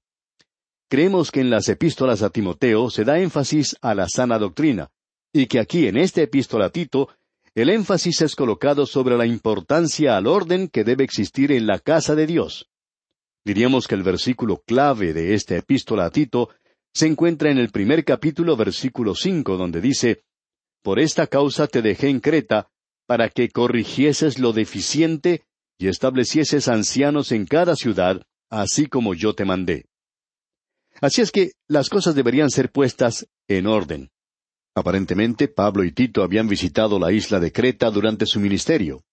Creemos 0.92 1.32
que 1.32 1.40
en 1.40 1.50
las 1.50 1.70
epístolas 1.70 2.22
a 2.22 2.32
Timoteo 2.32 2.90
se 2.90 3.06
da 3.06 3.18
énfasis 3.18 3.78
a 3.82 3.96
la 3.96 4.10
sana 4.10 4.38
doctrina, 4.38 4.92
y 5.32 5.46
que 5.46 5.62
aquí 5.62 5.88
en 5.88 5.96
esta 5.96 6.22
epístola 6.22 6.66
a 6.66 6.70
Tito 6.70 7.08
el 7.56 7.70
énfasis 7.70 8.20
es 8.24 8.36
colocado 8.36 8.86
sobre 8.86 9.16
la 9.16 9.26
importancia 9.26 10.18
al 10.18 10.28
orden 10.28 10.68
que 10.68 10.84
debe 10.84 11.06
existir 11.06 11.54
en 11.54 11.66
la 11.66 11.80
casa 11.80 12.14
de 12.14 12.28
Dios. 12.28 12.70
Diríamos 13.46 13.88
que 13.88 13.96
el 13.96 14.04
versículo 14.04 14.64
clave 14.68 15.14
de 15.14 15.34
esta 15.34 15.56
epístola 15.56 16.08
a 16.08 16.10
Tito 16.10 16.50
se 16.94 17.08
encuentra 17.08 17.50
en 17.52 17.58
el 17.58 17.70
primer 17.70 18.04
capítulo 18.04 18.58
versículo 18.58 19.16
cinco, 19.16 19.56
donde 19.56 19.80
dice 19.80 20.24
Por 20.82 21.00
esta 21.00 21.26
causa 21.28 21.68
te 21.68 21.82
dejé 21.82 22.10
en 22.10 22.20
Creta, 22.20 22.68
para 23.06 23.30
que 23.30 23.48
corrigieses 23.48 24.40
lo 24.40 24.52
deficiente 24.52 25.44
y 25.78 25.88
establecieses 25.88 26.68
ancianos 26.68 27.32
en 27.32 27.46
cada 27.46 27.78
ciudad, 27.78 28.24
así 28.50 28.88
como 28.88 29.14
yo 29.14 29.34
te 29.34 29.46
mandé. 29.46 29.86
Así 31.02 31.22
es 31.22 31.32
que 31.32 31.54
las 31.68 31.90
cosas 31.90 32.14
deberían 32.14 32.52
ser 32.52 32.72
puestas 32.72 33.28
en 33.48 33.66
orden. 33.66 34.12
Aparentemente, 34.76 35.48
Pablo 35.48 35.84
y 35.84 35.92
Tito 35.92 36.24
habían 36.24 36.48
visitado 36.48 37.00
la 37.00 37.12
isla 37.12 37.40
de 37.40 37.52
Creta 37.52 37.90
durante 37.90 38.28
su 38.28 38.40
ministerio. 38.40 39.04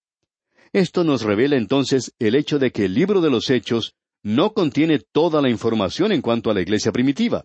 Esto 0.73 1.03
nos 1.03 1.23
revela 1.23 1.57
entonces 1.57 2.15
el 2.19 2.35
hecho 2.35 2.59
de 2.59 2.71
que 2.71 2.85
el 2.85 2.95
libro 2.95 3.23
de 3.23 3.31
los 3.31 3.49
Hechos 3.49 3.95
no 4.23 4.53
contiene 4.53 4.99
toda 4.99 5.41
la 5.41 5.49
información 5.49 6.13
en 6.13 6.21
cuanto 6.21 6.51
a 6.51 6.55
la 6.55 6.61
iglesia 6.61 6.93
primitiva. 6.93 7.45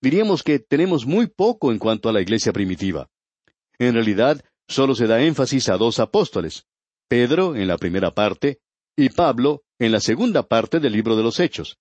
Diríamos 0.00 0.42
que 0.42 0.58
tenemos 0.58 1.04
muy 1.04 1.26
poco 1.26 1.70
en 1.70 1.78
cuanto 1.78 2.08
a 2.08 2.12
la 2.14 2.22
iglesia 2.22 2.52
primitiva. 2.52 3.08
En 3.78 3.92
realidad, 3.92 4.42
solo 4.66 4.94
se 4.94 5.06
da 5.06 5.20
énfasis 5.20 5.68
a 5.68 5.76
dos 5.76 5.98
apóstoles, 5.98 6.64
Pedro 7.08 7.54
en 7.54 7.68
la 7.68 7.76
primera 7.76 8.10
parte 8.12 8.60
y 8.96 9.10
Pablo 9.10 9.64
en 9.78 9.92
la 9.92 10.00
segunda 10.00 10.42
parte 10.44 10.80
del 10.80 10.94
libro 10.94 11.16
de 11.16 11.22
los 11.22 11.38
Hechos. 11.40 11.78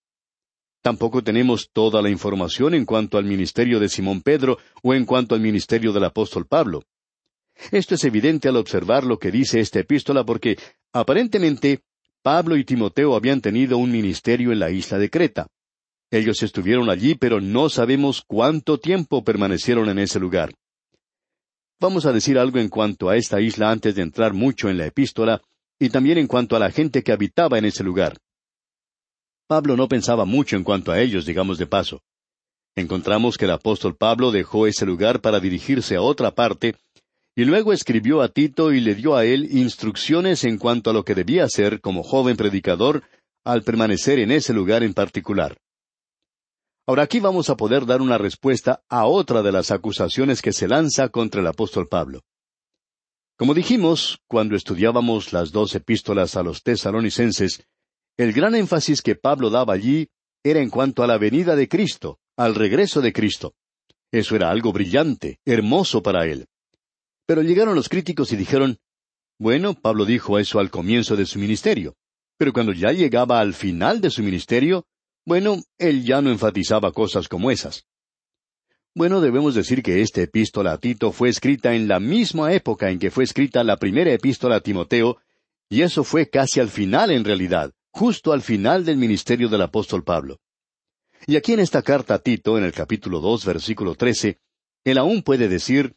Tampoco 0.82 1.22
tenemos 1.22 1.70
toda 1.74 2.02
la 2.02 2.10
información 2.10 2.74
en 2.74 2.86
cuanto 2.86 3.18
al 3.18 3.26
ministerio 3.26 3.80
de 3.80 3.90
Simón 3.90 4.22
Pedro 4.22 4.58
o 4.82 4.94
en 4.94 5.06
cuanto 5.06 5.36
al 5.36 5.42
ministerio 5.42 5.92
del 5.92 6.06
apóstol 6.06 6.46
Pablo. 6.48 6.84
Esto 7.72 7.96
es 7.96 8.04
evidente 8.06 8.48
al 8.48 8.56
observar 8.56 9.04
lo 9.04 9.20
que 9.20 9.32
dice 9.32 9.60
esta 9.60 9.80
epístola 9.80 10.24
porque, 10.24 10.58
aparentemente, 10.94 11.82
Pablo 12.22 12.56
y 12.56 12.64
Timoteo 12.64 13.16
habían 13.16 13.42
tenido 13.42 13.78
un 13.78 13.92
ministerio 13.92 14.52
en 14.52 14.60
la 14.60 14.72
isla 14.72 14.98
de 14.98 15.10
Creta. 15.10 15.48
Ellos 16.12 16.42
estuvieron 16.42 16.90
allí, 16.90 17.16
pero 17.16 17.42
no 17.42 17.70
sabemos 17.70 18.24
cuánto 18.26 18.80
tiempo 18.80 19.24
permanecieron 19.24 19.90
en 19.90 20.00
ese 20.00 20.20
lugar. 20.20 20.54
Vamos 21.80 22.06
a 22.06 22.14
decir 22.14 22.38
algo 22.38 22.58
en 22.60 22.70
cuanto 22.70 23.10
a 23.10 23.16
esta 23.16 23.40
isla 23.40 23.70
antes 23.70 23.96
de 23.96 24.02
entrar 24.02 24.34
mucho 24.34 24.70
en 24.70 24.78
la 24.78 24.86
epístola, 24.86 25.42
y 25.80 25.90
también 25.90 26.18
en 26.18 26.28
cuanto 26.28 26.56
a 26.56 26.60
la 26.60 26.72
gente 26.72 27.04
que 27.04 27.12
habitaba 27.12 27.58
en 27.58 27.66
ese 27.66 27.84
lugar. 27.84 28.18
Pablo 29.50 29.76
no 29.76 29.88
pensaba 29.88 30.26
mucho 30.26 30.58
en 30.58 30.64
cuanto 30.64 30.92
a 30.92 31.02
ellos, 31.02 31.26
digamos 31.26 31.58
de 31.58 31.66
paso. 31.66 32.04
Encontramos 32.76 33.36
que 33.36 33.46
el 33.46 33.52
apóstol 33.52 33.98
Pablo 33.98 34.32
dejó 34.32 34.68
ese 34.68 34.86
lugar 34.86 35.22
para 35.22 35.40
dirigirse 35.40 35.96
a 35.96 36.04
otra 36.04 36.36
parte, 36.36 36.76
y 37.36 37.46
luego 37.46 37.74
escribió 37.74 38.22
a 38.22 38.28
Tito 38.30 38.72
y 38.72 38.80
le 38.80 38.94
dio 38.94 39.16
a 39.16 39.26
él 39.26 39.48
instrucciones 39.50 40.44
en 40.44 40.60
cuanto 40.60 40.92
a 40.92 40.94
lo 40.94 41.04
que 41.04 41.16
debía 41.16 41.46
hacer 41.46 41.82
como 41.82 42.04
joven 42.04 42.38
predicador 42.38 43.02
al 43.44 43.64
permanecer 43.64 44.20
en 44.20 44.30
ese 44.30 44.54
lugar 44.54 44.84
en 44.84 44.94
particular. 44.94 45.58
Ahora 46.86 47.02
aquí 47.02 47.20
vamos 47.20 47.50
a 47.50 47.58
poder 47.58 47.88
dar 47.88 48.04
una 48.04 48.20
respuesta 48.20 48.84
a 48.88 49.08
otra 49.08 49.42
de 49.42 49.52
las 49.52 49.72
acusaciones 49.72 50.44
que 50.44 50.54
se 50.54 50.68
lanza 50.68 51.10
contra 51.10 51.42
el 51.42 51.48
apóstol 51.48 51.88
Pablo. 51.88 52.22
Como 53.36 53.56
dijimos, 53.56 54.20
cuando 54.28 54.56
estudiábamos 54.56 55.34
las 55.34 55.52
dos 55.52 55.74
epístolas 55.74 56.36
a 56.36 56.44
los 56.44 56.62
tesalonicenses, 56.62 57.66
el 58.20 58.34
gran 58.34 58.54
énfasis 58.54 59.02
que 59.02 59.16
Pablo 59.16 59.50
daba 59.50 59.74
allí 59.74 60.10
era 60.44 60.60
en 60.60 60.70
cuanto 60.70 61.04
a 61.04 61.08
la 61.08 61.18
venida 61.18 61.56
de 61.56 61.70
Cristo, 61.70 62.20
al 62.36 62.54
regreso 62.54 63.00
de 63.00 63.14
Cristo. 63.14 63.54
Eso 64.12 64.36
era 64.36 64.50
algo 64.50 64.74
brillante, 64.74 65.40
hermoso 65.46 66.04
para 66.04 66.26
él. 66.26 66.46
Pero 67.26 67.44
llegaron 67.44 67.76
los 67.76 67.88
críticos 67.88 68.34
y 68.34 68.36
dijeron, 68.36 68.78
bueno, 69.40 69.74
Pablo 69.74 70.04
dijo 70.04 70.38
eso 70.38 70.60
al 70.60 70.70
comienzo 70.70 71.16
de 71.16 71.26
su 71.26 71.40
ministerio, 71.40 71.96
pero 72.38 72.52
cuando 72.52 72.74
ya 72.74 72.92
llegaba 72.92 73.40
al 73.40 73.54
final 73.54 74.02
de 74.02 74.10
su 74.10 74.22
ministerio, 74.22 74.86
bueno, 75.26 75.62
él 75.78 76.04
ya 76.04 76.22
no 76.22 76.30
enfatizaba 76.30 76.92
cosas 76.92 77.30
como 77.30 77.52
esas. 77.52 77.86
Bueno, 78.94 79.22
debemos 79.22 79.56
decir 79.56 79.82
que 79.82 80.02
esta 80.02 80.22
epístola 80.22 80.74
a 80.74 80.78
Tito 80.78 81.14
fue 81.14 81.30
escrita 81.30 81.74
en 81.74 81.88
la 81.88 82.02
misma 82.02 82.52
época 82.52 82.90
en 82.90 83.00
que 83.00 83.12
fue 83.12 83.24
escrita 83.24 83.64
la 83.64 83.78
primera 83.78 84.12
epístola 84.12 84.58
a 84.58 84.62
Timoteo, 84.62 85.22
y 85.70 85.84
eso 85.84 86.04
fue 86.04 86.30
casi 86.30 86.60
al 86.60 86.68
final 86.68 87.12
en 87.12 87.24
realidad, 87.24 87.72
justo 87.92 88.32
al 88.34 88.42
final 88.42 88.86
del 88.86 88.98
ministerio 88.98 89.50
del 89.50 89.62
apóstol 89.62 90.04
Pablo. 90.04 90.40
Y 91.28 91.36
aquí 91.36 91.54
en 91.54 91.60
esta 91.60 91.82
carta 91.82 92.16
a 92.16 92.20
Tito, 92.20 92.58
en 92.58 92.64
el 92.64 92.72
capítulo 92.72 93.20
dos, 93.20 93.46
versículo 93.46 93.96
trece, 93.96 94.40
él 94.84 94.98
aún 94.98 95.22
puede 95.22 95.50
decir, 95.50 95.96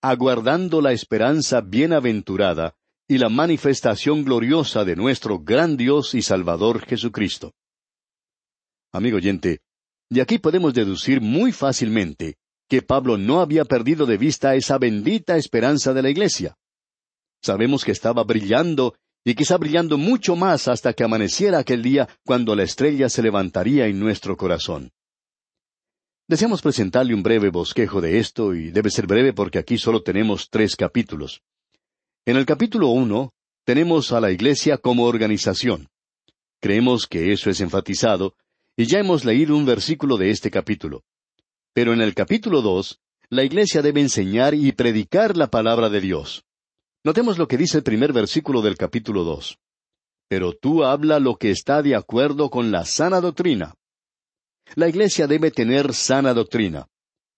aguardando 0.00 0.80
la 0.80 0.92
esperanza 0.92 1.60
bienaventurada 1.60 2.74
y 3.06 3.18
la 3.18 3.28
manifestación 3.28 4.24
gloriosa 4.24 4.84
de 4.84 4.96
nuestro 4.96 5.38
gran 5.38 5.76
Dios 5.76 6.14
y 6.14 6.22
Salvador 6.22 6.84
Jesucristo. 6.86 7.52
Amigo 8.92 9.18
oyente, 9.18 9.60
de 10.08 10.22
aquí 10.22 10.38
podemos 10.38 10.74
deducir 10.74 11.20
muy 11.20 11.52
fácilmente 11.52 12.36
que 12.68 12.82
Pablo 12.82 13.18
no 13.18 13.40
había 13.40 13.64
perdido 13.64 14.06
de 14.06 14.16
vista 14.16 14.54
esa 14.54 14.78
bendita 14.78 15.36
esperanza 15.36 15.92
de 15.92 16.02
la 16.02 16.10
Iglesia. 16.10 16.56
Sabemos 17.42 17.84
que 17.84 17.92
estaba 17.92 18.24
brillando 18.24 18.94
y 19.24 19.34
quizá 19.34 19.56
brillando 19.56 19.98
mucho 19.98 20.36
más 20.36 20.68
hasta 20.68 20.92
que 20.92 21.04
amaneciera 21.04 21.58
aquel 21.58 21.82
día 21.82 22.08
cuando 22.24 22.56
la 22.56 22.64
estrella 22.64 23.08
se 23.08 23.22
levantaría 23.22 23.86
en 23.86 24.00
nuestro 24.00 24.36
corazón. 24.36 24.90
Deseamos 26.28 26.62
presentarle 26.62 27.14
un 27.14 27.22
breve 27.22 27.50
bosquejo 27.50 28.00
de 28.00 28.18
esto, 28.18 28.54
y 28.54 28.70
debe 28.70 28.90
ser 28.90 29.06
breve 29.06 29.32
porque 29.32 29.58
aquí 29.58 29.78
solo 29.78 30.02
tenemos 30.02 30.48
tres 30.50 30.76
capítulos. 30.76 31.42
En 32.24 32.36
el 32.36 32.46
capítulo 32.46 32.88
uno 32.88 33.34
tenemos 33.64 34.12
a 34.12 34.20
la 34.20 34.30
Iglesia 34.30 34.78
como 34.78 35.04
organización. 35.04 35.88
Creemos 36.60 37.06
que 37.06 37.32
eso 37.32 37.50
es 37.50 37.60
enfatizado, 37.60 38.34
y 38.76 38.86
ya 38.86 38.98
hemos 38.98 39.24
leído 39.24 39.56
un 39.56 39.66
versículo 39.66 40.16
de 40.16 40.30
este 40.30 40.50
capítulo. 40.50 41.04
Pero 41.74 41.92
en 41.92 42.00
el 42.00 42.14
capítulo 42.14 42.62
dos, 42.62 43.00
la 43.28 43.44
Iglesia 43.44 43.82
debe 43.82 44.00
enseñar 44.00 44.54
y 44.54 44.72
predicar 44.72 45.36
la 45.36 45.48
palabra 45.48 45.90
de 45.90 46.00
Dios. 46.00 46.44
Notemos 47.04 47.36
lo 47.36 47.48
que 47.48 47.58
dice 47.58 47.78
el 47.78 47.82
primer 47.82 48.12
versículo 48.12 48.62
del 48.62 48.76
capítulo 48.76 49.24
dos. 49.24 49.58
Pero 50.28 50.52
tú 50.52 50.84
habla 50.84 51.18
lo 51.18 51.36
que 51.36 51.50
está 51.50 51.82
de 51.82 51.96
acuerdo 51.96 52.48
con 52.48 52.70
la 52.70 52.84
sana 52.84 53.20
doctrina. 53.20 53.74
La 54.76 54.88
iglesia 54.88 55.26
debe 55.26 55.50
tener 55.50 55.94
sana 55.94 56.32
doctrina. 56.32 56.86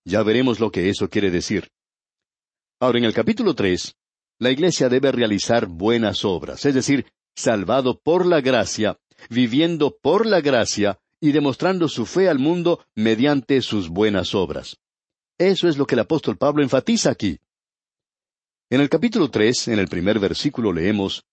Ya 0.04 0.23
veremos 0.23 0.61
lo 0.61 0.71
que 0.71 0.90
eso 0.90 1.09
quiere 1.09 1.30
decir. 1.30 1.71
Ahora, 2.78 2.99
en 2.99 3.04
el 3.04 3.14
capítulo 3.14 3.54
tres, 3.54 3.97
la 4.38 4.50
iglesia 4.50 4.90
debe 4.90 5.11
realizar 5.12 5.66
buenas 5.66 6.25
obras, 6.25 6.66
es 6.66 6.75
decir, 6.75 7.06
salvado 7.35 7.99
por 7.99 8.26
la 8.26 8.42
gracia, 8.42 8.99
viviendo 9.30 9.97
por 9.97 10.26
la 10.26 10.42
gracia 10.42 11.00
y 11.21 11.33
demostrando 11.33 11.88
su 11.88 12.04
fe 12.04 12.28
al 12.28 12.38
mundo 12.38 12.85
mediante 12.94 13.62
sus 13.62 13.88
buenas 13.88 14.35
obras. 14.35 14.76
Eso 15.38 15.68
es 15.68 15.78
lo 15.78 15.87
que 15.87 15.94
el 15.94 16.00
apóstol 16.00 16.37
Pablo 16.37 16.62
enfatiza 16.62 17.11
aquí. 17.11 17.38
En 18.71 18.80
el 18.80 18.88
capítulo 18.88 19.30
tres, 19.30 19.68
en 19.68 19.78
el 19.78 19.88
primer 19.88 20.18
versículo 20.18 20.73
leemos, 20.73 21.25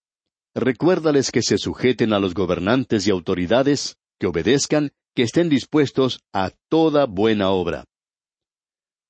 Recuérdales 0.54 1.32
que 1.32 1.42
se 1.42 1.58
sujeten 1.58 2.12
a 2.12 2.20
los 2.20 2.34
gobernantes 2.34 3.08
y 3.08 3.10
autoridades, 3.10 3.96
que 4.20 4.28
obedezcan, 4.28 4.92
que 5.16 5.24
estén 5.24 5.48
dispuestos 5.48 6.20
a 6.34 6.52
toda 6.70 7.06
buena 7.06 7.52
obra. 7.52 7.86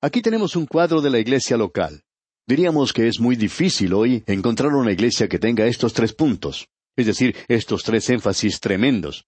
Aquí 0.00 0.22
tenemos 0.22 0.54
un 0.54 0.66
cuadro 0.66 1.00
de 1.00 1.10
la 1.10 1.18
iglesia 1.18 1.56
local. 1.56 2.04
Diríamos 2.46 2.92
que 2.92 3.08
es 3.08 3.18
muy 3.18 3.34
difícil 3.34 3.92
hoy 3.92 4.22
encontrar 4.26 4.72
una 4.72 4.92
iglesia 4.92 5.28
que 5.28 5.40
tenga 5.40 5.66
estos 5.66 5.92
tres 5.92 6.12
puntos, 6.12 6.68
es 6.96 7.06
decir, 7.06 7.36
estos 7.48 7.82
tres 7.82 8.08
énfasis 8.08 8.60
tremendos. 8.60 9.26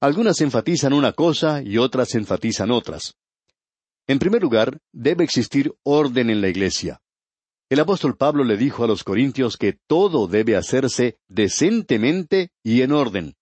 Algunas 0.00 0.40
enfatizan 0.40 0.92
una 0.92 1.12
cosa 1.12 1.60
y 1.60 1.76
otras 1.78 2.14
enfatizan 2.14 2.70
otras. 2.70 3.14
En 4.06 4.20
primer 4.20 4.42
lugar, 4.42 4.78
debe 4.92 5.24
existir 5.24 5.72
orden 5.82 6.30
en 6.30 6.40
la 6.40 6.48
iglesia. 6.48 7.01
El 7.72 7.80
apóstol 7.80 8.18
Pablo 8.18 8.44
le 8.44 8.58
dijo 8.58 8.84
a 8.84 8.86
los 8.86 9.02
corintios 9.02 9.56
que 9.56 9.72
todo 9.72 10.28
debe 10.28 10.56
hacerse 10.56 11.16
decentemente 11.26 12.50
y 12.62 12.82
en 12.82 12.92
orden. 12.92 13.32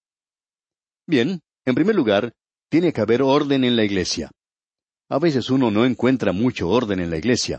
Bien, 1.04 1.40
en 1.64 1.74
primer 1.74 1.96
lugar, 1.96 2.32
tiene 2.70 2.92
que 2.92 3.00
haber 3.00 3.22
orden 3.22 3.64
en 3.64 3.74
la 3.74 3.82
iglesia. 3.82 4.30
A 5.08 5.18
veces 5.18 5.50
uno 5.50 5.72
no 5.72 5.84
encuentra 5.84 6.30
mucho 6.30 6.68
orden 6.68 7.00
en 7.00 7.10
la 7.10 7.16
iglesia. 7.16 7.58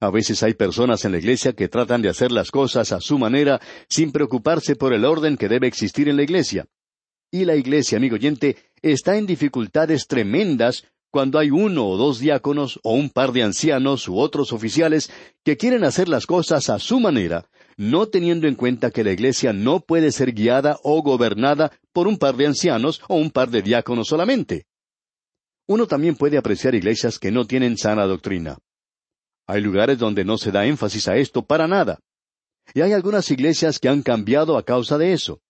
A 0.00 0.10
veces 0.10 0.42
hay 0.42 0.54
personas 0.54 1.04
en 1.04 1.12
la 1.12 1.18
iglesia 1.18 1.52
que 1.52 1.68
tratan 1.68 2.00
de 2.00 2.08
hacer 2.08 2.32
las 2.32 2.50
cosas 2.50 2.92
a 2.92 3.00
su 3.02 3.18
manera 3.18 3.60
sin 3.86 4.10
preocuparse 4.10 4.74
por 4.74 4.94
el 4.94 5.04
orden 5.04 5.36
que 5.36 5.50
debe 5.50 5.66
existir 5.66 6.08
en 6.08 6.16
la 6.16 6.22
iglesia. 6.22 6.64
Y 7.30 7.44
la 7.44 7.56
iglesia, 7.56 7.98
amigo 7.98 8.14
oyente, 8.14 8.56
está 8.80 9.18
en 9.18 9.26
dificultades 9.26 10.06
tremendas 10.06 10.86
cuando 11.10 11.38
hay 11.38 11.50
uno 11.50 11.86
o 11.88 11.96
dos 11.96 12.18
diáconos 12.18 12.78
o 12.82 12.92
un 12.92 13.10
par 13.10 13.32
de 13.32 13.42
ancianos 13.42 14.08
u 14.08 14.18
otros 14.18 14.52
oficiales 14.52 15.10
que 15.44 15.56
quieren 15.56 15.84
hacer 15.84 16.08
las 16.08 16.26
cosas 16.26 16.68
a 16.68 16.78
su 16.78 17.00
manera, 17.00 17.48
no 17.76 18.06
teniendo 18.06 18.46
en 18.48 18.54
cuenta 18.54 18.90
que 18.90 19.04
la 19.04 19.12
iglesia 19.12 19.52
no 19.52 19.80
puede 19.80 20.12
ser 20.12 20.32
guiada 20.32 20.78
o 20.82 21.02
gobernada 21.02 21.72
por 21.92 22.06
un 22.06 22.18
par 22.18 22.36
de 22.36 22.46
ancianos 22.46 23.02
o 23.08 23.16
un 23.16 23.30
par 23.30 23.50
de 23.50 23.62
diáconos 23.62 24.08
solamente. 24.08 24.66
Uno 25.66 25.86
también 25.86 26.16
puede 26.16 26.38
apreciar 26.38 26.74
iglesias 26.74 27.18
que 27.18 27.30
no 27.30 27.46
tienen 27.46 27.76
sana 27.76 28.04
doctrina. 28.04 28.58
Hay 29.46 29.60
lugares 29.60 29.98
donde 29.98 30.24
no 30.24 30.38
se 30.38 30.50
da 30.50 30.66
énfasis 30.66 31.08
a 31.08 31.16
esto 31.16 31.44
para 31.44 31.66
nada. 31.66 32.00
Y 32.74 32.80
hay 32.80 32.92
algunas 32.92 33.30
iglesias 33.30 33.78
que 33.78 33.88
han 33.88 34.02
cambiado 34.02 34.56
a 34.56 34.64
causa 34.64 34.98
de 34.98 35.12
eso. 35.12 35.40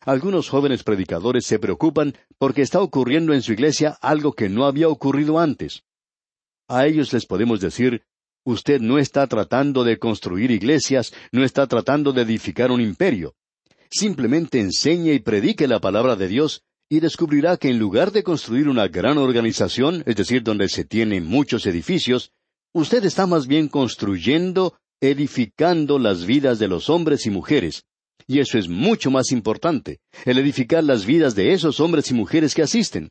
Algunos 0.00 0.48
jóvenes 0.48 0.84
predicadores 0.84 1.46
se 1.46 1.58
preocupan 1.58 2.14
porque 2.38 2.62
está 2.62 2.80
ocurriendo 2.80 3.32
en 3.32 3.42
su 3.42 3.52
iglesia 3.52 3.98
algo 4.00 4.32
que 4.32 4.48
no 4.48 4.64
había 4.64 4.88
ocurrido 4.88 5.38
antes. 5.38 5.82
A 6.68 6.86
ellos 6.86 7.12
les 7.12 7.26
podemos 7.26 7.60
decir, 7.60 8.02
usted 8.44 8.80
no 8.80 8.98
está 8.98 9.26
tratando 9.26 9.84
de 9.84 9.98
construir 9.98 10.50
iglesias, 10.50 11.12
no 11.32 11.44
está 11.44 11.66
tratando 11.66 12.12
de 12.12 12.22
edificar 12.22 12.70
un 12.70 12.80
imperio. 12.80 13.34
Simplemente 13.90 14.60
enseñe 14.60 15.12
y 15.12 15.20
predique 15.20 15.66
la 15.66 15.80
palabra 15.80 16.16
de 16.16 16.28
Dios 16.28 16.62
y 16.88 17.00
descubrirá 17.00 17.56
que 17.56 17.68
en 17.68 17.78
lugar 17.78 18.12
de 18.12 18.22
construir 18.22 18.68
una 18.68 18.88
gran 18.88 19.18
organización, 19.18 20.02
es 20.06 20.16
decir, 20.16 20.42
donde 20.42 20.68
se 20.68 20.84
tienen 20.84 21.26
muchos 21.26 21.66
edificios, 21.66 22.32
usted 22.72 23.04
está 23.04 23.26
más 23.26 23.46
bien 23.46 23.68
construyendo, 23.68 24.76
edificando 25.00 25.98
las 25.98 26.26
vidas 26.26 26.58
de 26.58 26.68
los 26.68 26.88
hombres 26.88 27.26
y 27.26 27.30
mujeres, 27.30 27.84
y 28.26 28.40
eso 28.40 28.58
es 28.58 28.68
mucho 28.68 29.10
más 29.10 29.30
importante, 29.32 30.00
el 30.24 30.38
edificar 30.38 30.82
las 30.82 31.06
vidas 31.06 31.34
de 31.34 31.52
esos 31.52 31.80
hombres 31.80 32.10
y 32.10 32.14
mujeres 32.14 32.54
que 32.54 32.62
asisten. 32.62 33.10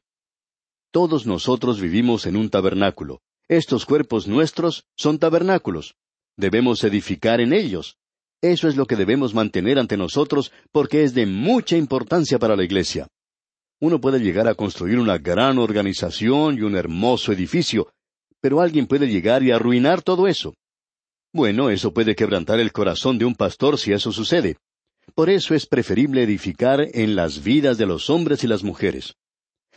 Todos 0.92 1.26
nosotros 1.26 1.80
vivimos 1.80 2.26
en 2.26 2.36
un 2.36 2.50
tabernáculo. 2.50 3.22
Estos 3.48 3.86
cuerpos 3.86 4.28
nuestros 4.28 4.86
son 4.98 5.20
tabernáculos. 5.20 5.96
Debemos 6.38 6.84
edificar 6.84 7.42
en 7.42 7.54
ellos. 7.54 7.98
Eso 8.42 8.68
es 8.68 8.76
lo 8.76 8.86
que 8.86 8.96
debemos 8.96 9.34
mantener 9.34 9.80
ante 9.80 9.98
nosotros 9.98 10.52
porque 10.72 11.04
es 11.04 11.14
de 11.14 11.26
mucha 11.26 11.78
importancia 11.78 12.40
para 12.40 12.56
la 12.56 12.64
Iglesia. 12.64 13.08
Uno 13.80 14.00
puede 14.00 14.20
llegar 14.20 14.48
a 14.48 14.56
construir 14.56 15.00
una 15.00 15.18
gran 15.18 15.58
organización 15.58 16.58
y 16.58 16.62
un 16.62 16.76
hermoso 16.76 17.32
edificio, 17.32 17.90
pero 18.42 18.62
alguien 18.62 18.88
puede 18.88 19.08
llegar 19.08 19.44
y 19.44 19.52
arruinar 19.52 20.02
todo 20.02 20.28
eso. 20.28 20.54
Bueno, 21.34 21.70
eso 21.70 21.94
puede 21.94 22.16
quebrantar 22.16 22.60
el 22.60 22.72
corazón 22.72 23.18
de 23.18 23.26
un 23.26 23.36
pastor 23.36 23.78
si 23.78 23.92
eso 23.92 24.12
sucede. 24.12 24.58
Por 25.14 25.30
eso 25.30 25.54
es 25.54 25.66
preferible 25.66 26.24
edificar 26.24 26.88
en 26.94 27.16
las 27.16 27.44
vidas 27.44 27.78
de 27.78 27.86
los 27.86 28.10
hombres 28.10 28.44
y 28.44 28.48
las 28.48 28.64
mujeres. 28.64 29.16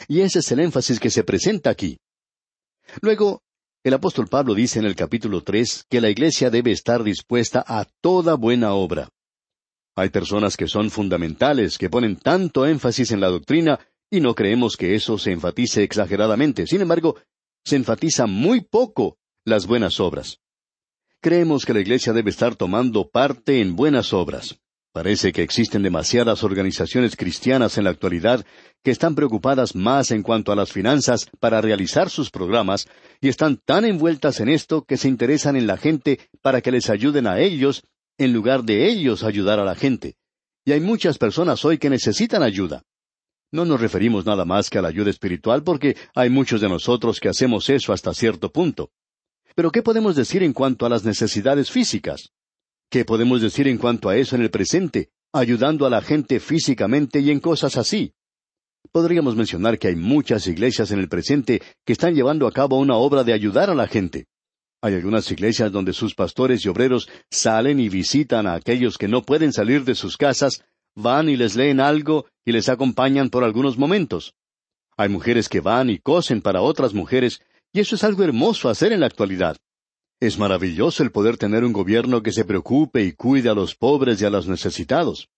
Y 0.07 0.21
ese 0.21 0.39
es 0.39 0.53
el 0.53 0.61
énfasis 0.61 1.01
que 1.01 1.11
se 1.11 1.25
presenta 1.25 1.71
aquí. 1.71 1.99
Luego, 3.03 3.43
el 3.85 3.95
apóstol 3.95 4.29
Pablo 4.29 4.55
dice 4.55 4.79
en 4.79 4.87
el 4.87 4.97
capítulo 4.97 5.43
tres 5.43 5.85
que 5.89 6.01
la 6.01 6.11
iglesia 6.11 6.51
debe 6.51 6.73
estar 6.73 7.03
dispuesta 7.03 7.65
a 7.67 7.87
toda 8.01 8.35
buena 8.35 8.73
obra. 8.75 9.09
Hay 9.97 10.11
personas 10.11 10.57
que 10.57 10.69
son 10.69 10.91
fundamentales, 10.91 11.77
que 11.77 11.91
ponen 11.91 12.17
tanto 12.17 12.67
énfasis 12.67 13.11
en 13.11 13.21
la 13.21 13.29
doctrina, 13.29 13.81
y 14.11 14.21
no 14.21 14.35
creemos 14.35 14.77
que 14.77 14.95
eso 14.95 15.19
se 15.19 15.33
enfatice 15.33 15.83
exageradamente. 15.83 16.67
Sin 16.67 16.81
embargo, 16.81 17.17
se 17.65 17.77
enfatiza 17.77 18.27
muy 18.27 18.63
poco 18.63 19.19
las 19.45 19.67
buenas 19.67 20.01
obras. 20.01 20.41
Creemos 21.21 21.67
que 21.67 21.75
la 21.75 21.81
Iglesia 21.81 22.13
debe 22.13 22.31
estar 22.31 22.55
tomando 22.55 23.11
parte 23.11 23.61
en 23.61 23.75
buenas 23.75 24.13
obras. 24.13 24.61
Parece 24.93 25.33
que 25.33 25.43
existen 25.43 25.83
demasiadas 25.83 26.43
organizaciones 26.43 27.15
cristianas 27.15 27.77
en 27.77 27.85
la 27.85 27.91
actualidad 27.91 28.45
que 28.83 28.91
están 28.91 29.15
preocupadas 29.15 29.75
más 29.75 30.11
en 30.11 30.23
cuanto 30.23 30.51
a 30.51 30.57
las 30.57 30.73
finanzas 30.73 31.29
para 31.41 31.61
realizar 31.61 32.09
sus 32.11 32.31
programas 32.31 32.89
y 33.21 33.29
están 33.29 33.59
tan 33.59 33.85
envueltas 33.85 34.41
en 34.41 34.49
esto 34.49 34.85
que 34.85 34.97
se 34.97 35.09
interesan 35.09 35.57
en 35.57 35.67
la 35.67 35.77
gente 35.77 36.21
para 36.43 36.63
que 36.63 36.73
les 36.73 36.89
ayuden 36.89 37.27
a 37.27 37.39
ellos 37.39 37.85
en 38.17 38.33
lugar 38.33 38.65
de 38.65 38.89
ellos 38.89 39.23
ayudar 39.23 39.61
a 39.61 39.65
la 39.65 39.75
gente. 39.75 40.17
Y 40.65 40.73
hay 40.73 40.81
muchas 40.81 41.19
personas 41.19 41.65
hoy 41.65 41.79
que 41.79 41.91
necesitan 41.91 42.43
ayuda. 42.43 42.83
No 43.51 43.65
nos 43.65 43.81
referimos 43.81 44.27
nada 44.27 44.45
más 44.45 44.69
que 44.69 44.79
a 44.79 44.83
la 44.83 44.89
ayuda 44.89 45.11
espiritual 45.11 45.63
porque 45.63 45.97
hay 46.15 46.29
muchos 46.29 46.61
de 46.61 46.69
nosotros 46.69 47.21
que 47.21 47.29
hacemos 47.29 47.71
eso 47.71 47.93
hasta 47.93 48.13
cierto 48.15 48.51
punto. 48.51 48.91
Pero 49.55 49.71
¿qué 49.71 49.83
podemos 49.83 50.17
decir 50.17 50.43
en 50.43 50.53
cuanto 50.53 50.87
a 50.87 50.89
las 50.89 51.05
necesidades 51.05 51.71
físicas? 51.71 52.33
¿Qué 52.91 53.05
podemos 53.05 53.43
decir 53.43 53.69
en 53.69 53.77
cuanto 53.77 54.09
a 54.09 54.17
eso 54.17 54.35
en 54.35 54.41
el 54.41 54.51
presente, 54.51 55.11
ayudando 55.35 55.85
a 55.85 55.91
la 55.91 56.01
gente 56.01 56.41
físicamente 56.41 57.21
y 57.21 57.31
en 57.31 57.39
cosas 57.39 57.77
así? 57.77 58.15
Podríamos 58.93 59.37
mencionar 59.37 59.79
que 59.79 59.89
hay 59.89 59.97
muchas 59.97 60.47
iglesias 60.47 60.91
en 60.91 60.99
el 60.99 61.09
presente 61.09 61.61
que 61.85 61.93
están 61.93 62.15
llevando 62.15 62.47
a 62.47 62.53
cabo 62.53 62.79
una 62.79 62.97
obra 62.97 63.25
de 63.25 63.35
ayudar 63.35 63.69
a 63.69 63.75
la 63.75 63.89
gente. 63.89 64.27
Hay 64.81 64.95
algunas 64.95 65.31
iglesias 65.31 65.71
donde 65.71 65.93
sus 65.93 66.15
pastores 66.15 66.65
y 66.65 66.69
obreros 66.69 67.11
salen 67.31 67.79
y 67.79 67.91
visitan 67.91 68.47
a 68.47 68.55
aquellos 68.55 68.97
que 68.97 69.09
no 69.09 69.23
pueden 69.23 69.53
salir 69.53 69.85
de 69.85 69.95
sus 69.95 70.17
casas, 70.17 70.65
van 70.95 71.29
y 71.29 71.37
les 71.37 71.57
leen 71.57 71.81
algo 71.81 72.27
y 72.47 72.53
les 72.53 72.71
acompañan 72.71 73.29
por 73.29 73.45
algunos 73.45 73.77
momentos. 73.77 74.35
Hay 74.97 75.11
mujeres 75.11 75.51
que 75.51 75.61
van 75.61 75.91
y 75.91 75.99
cosen 75.99 76.41
para 76.41 76.63
otras 76.63 76.95
mujeres, 76.95 77.43
y 77.71 77.81
eso 77.81 77.97
es 77.97 78.05
algo 78.05 78.25
hermoso 78.25 78.71
hacer 78.71 78.93
en 78.93 79.01
la 79.01 79.07
actualidad. 79.07 79.59
Es 80.21 80.37
maravilloso 80.37 81.05
el 81.05 81.13
poder 81.13 81.37
tener 81.37 81.65
un 81.65 81.73
gobierno 81.73 82.25
que 82.25 82.33
se 82.33 82.45
preocupe 82.45 83.05
y 83.05 83.13
cuide 83.13 83.51
a 83.51 83.55
los 83.55 83.77
pobres 83.77 84.21
y 84.21 84.25
a 84.25 84.31
los 84.31 84.49
necesitados. 84.49 85.29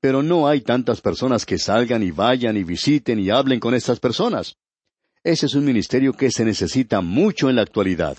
Pero 0.00 0.22
no 0.22 0.48
hay 0.48 0.62
tantas 0.62 1.02
personas 1.02 1.44
que 1.44 1.58
salgan 1.58 2.02
y 2.02 2.12
vayan 2.12 2.56
y 2.56 2.64
visiten 2.64 3.18
y 3.18 3.28
hablen 3.28 3.60
con 3.60 3.74
estas 3.74 4.00
personas. 4.00 4.56
Ese 5.22 5.44
es 5.44 5.54
un 5.54 5.66
ministerio 5.66 6.14
que 6.14 6.30
se 6.30 6.46
necesita 6.46 7.02
mucho 7.02 7.50
en 7.50 7.56
la 7.56 7.62
actualidad. 7.62 8.16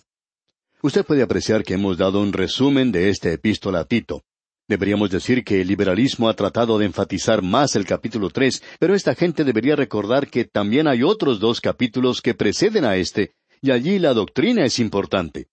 Usted 0.83 1.03
puede 1.03 1.23
apreciar 1.23 1.63
que 1.63 1.73
hemos 1.73 1.97
dado 1.97 2.21
un 2.21 2.31
resumen 2.31 2.91
de 2.91 3.09
este 3.09 3.33
epístola 3.33 3.79
a 3.79 3.85
Tito. 3.85 4.21
Deberíamos 4.67 5.09
decir 5.09 5.43
que 5.43 5.61
el 5.61 5.67
liberalismo 5.67 6.29
ha 6.29 6.35
tratado 6.35 6.77
de 6.77 6.85
enfatizar 6.85 7.41
más 7.41 7.75
el 7.75 7.85
capítulo 7.85 8.29
tres, 8.29 8.61
pero 8.79 8.93
esta 8.93 9.15
gente 9.15 9.43
debería 9.43 9.75
recordar 9.75 10.27
que 10.27 10.45
también 10.45 10.87
hay 10.87 11.01
otros 11.01 11.39
dos 11.39 11.59
capítulos 11.59 12.21
que 12.21 12.35
preceden 12.35 12.85
a 12.85 12.97
este, 12.97 13.33
y 13.61 13.71
allí 13.71 13.97
la 13.97 14.13
doctrina 14.13 14.63
es 14.63 14.77
importante. 14.77 15.47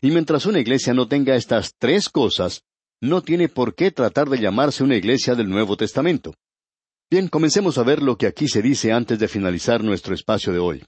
Y 0.00 0.10
mientras 0.10 0.46
una 0.46 0.60
iglesia 0.60 0.94
no 0.94 1.08
tenga 1.08 1.36
estas 1.36 1.74
tres 1.78 2.08
cosas, 2.08 2.62
no 3.00 3.22
tiene 3.22 3.48
por 3.48 3.74
qué 3.74 3.90
tratar 3.90 4.28
de 4.28 4.38
llamarse 4.38 4.82
una 4.82 4.96
iglesia 4.96 5.34
del 5.34 5.48
Nuevo 5.48 5.76
Testamento. 5.76 6.34
Bien, 7.10 7.28
comencemos 7.28 7.76
a 7.76 7.82
ver 7.82 8.02
lo 8.02 8.16
que 8.16 8.26
aquí 8.26 8.48
se 8.48 8.62
dice 8.62 8.92
antes 8.92 9.18
de 9.18 9.28
finalizar 9.28 9.82
nuestro 9.82 10.14
espacio 10.14 10.52
de 10.52 10.58
hoy. 10.58 10.84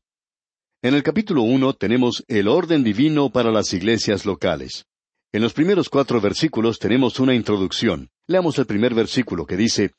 En 0.83 0.95
el 0.95 1.03
capítulo 1.03 1.43
uno 1.43 1.75
tenemos 1.75 2.25
el 2.29 2.49
orden 2.49 2.85
divino 2.85 3.31
para 3.31 3.51
las 3.51 3.73
iglesias 3.73 4.25
locales. 4.25 4.87
En 5.33 5.43
los 5.43 5.53
primeros 5.53 5.89
cuatro 5.89 6.21
versículos 6.21 6.79
tenemos 6.79 7.19
una 7.19 7.35
introducción. 7.35 8.11
Leamos 8.27 8.59
el 8.59 8.67
primer 8.67 8.95
versículo 8.95 9.47
que 9.47 9.57
dice, 9.57 9.93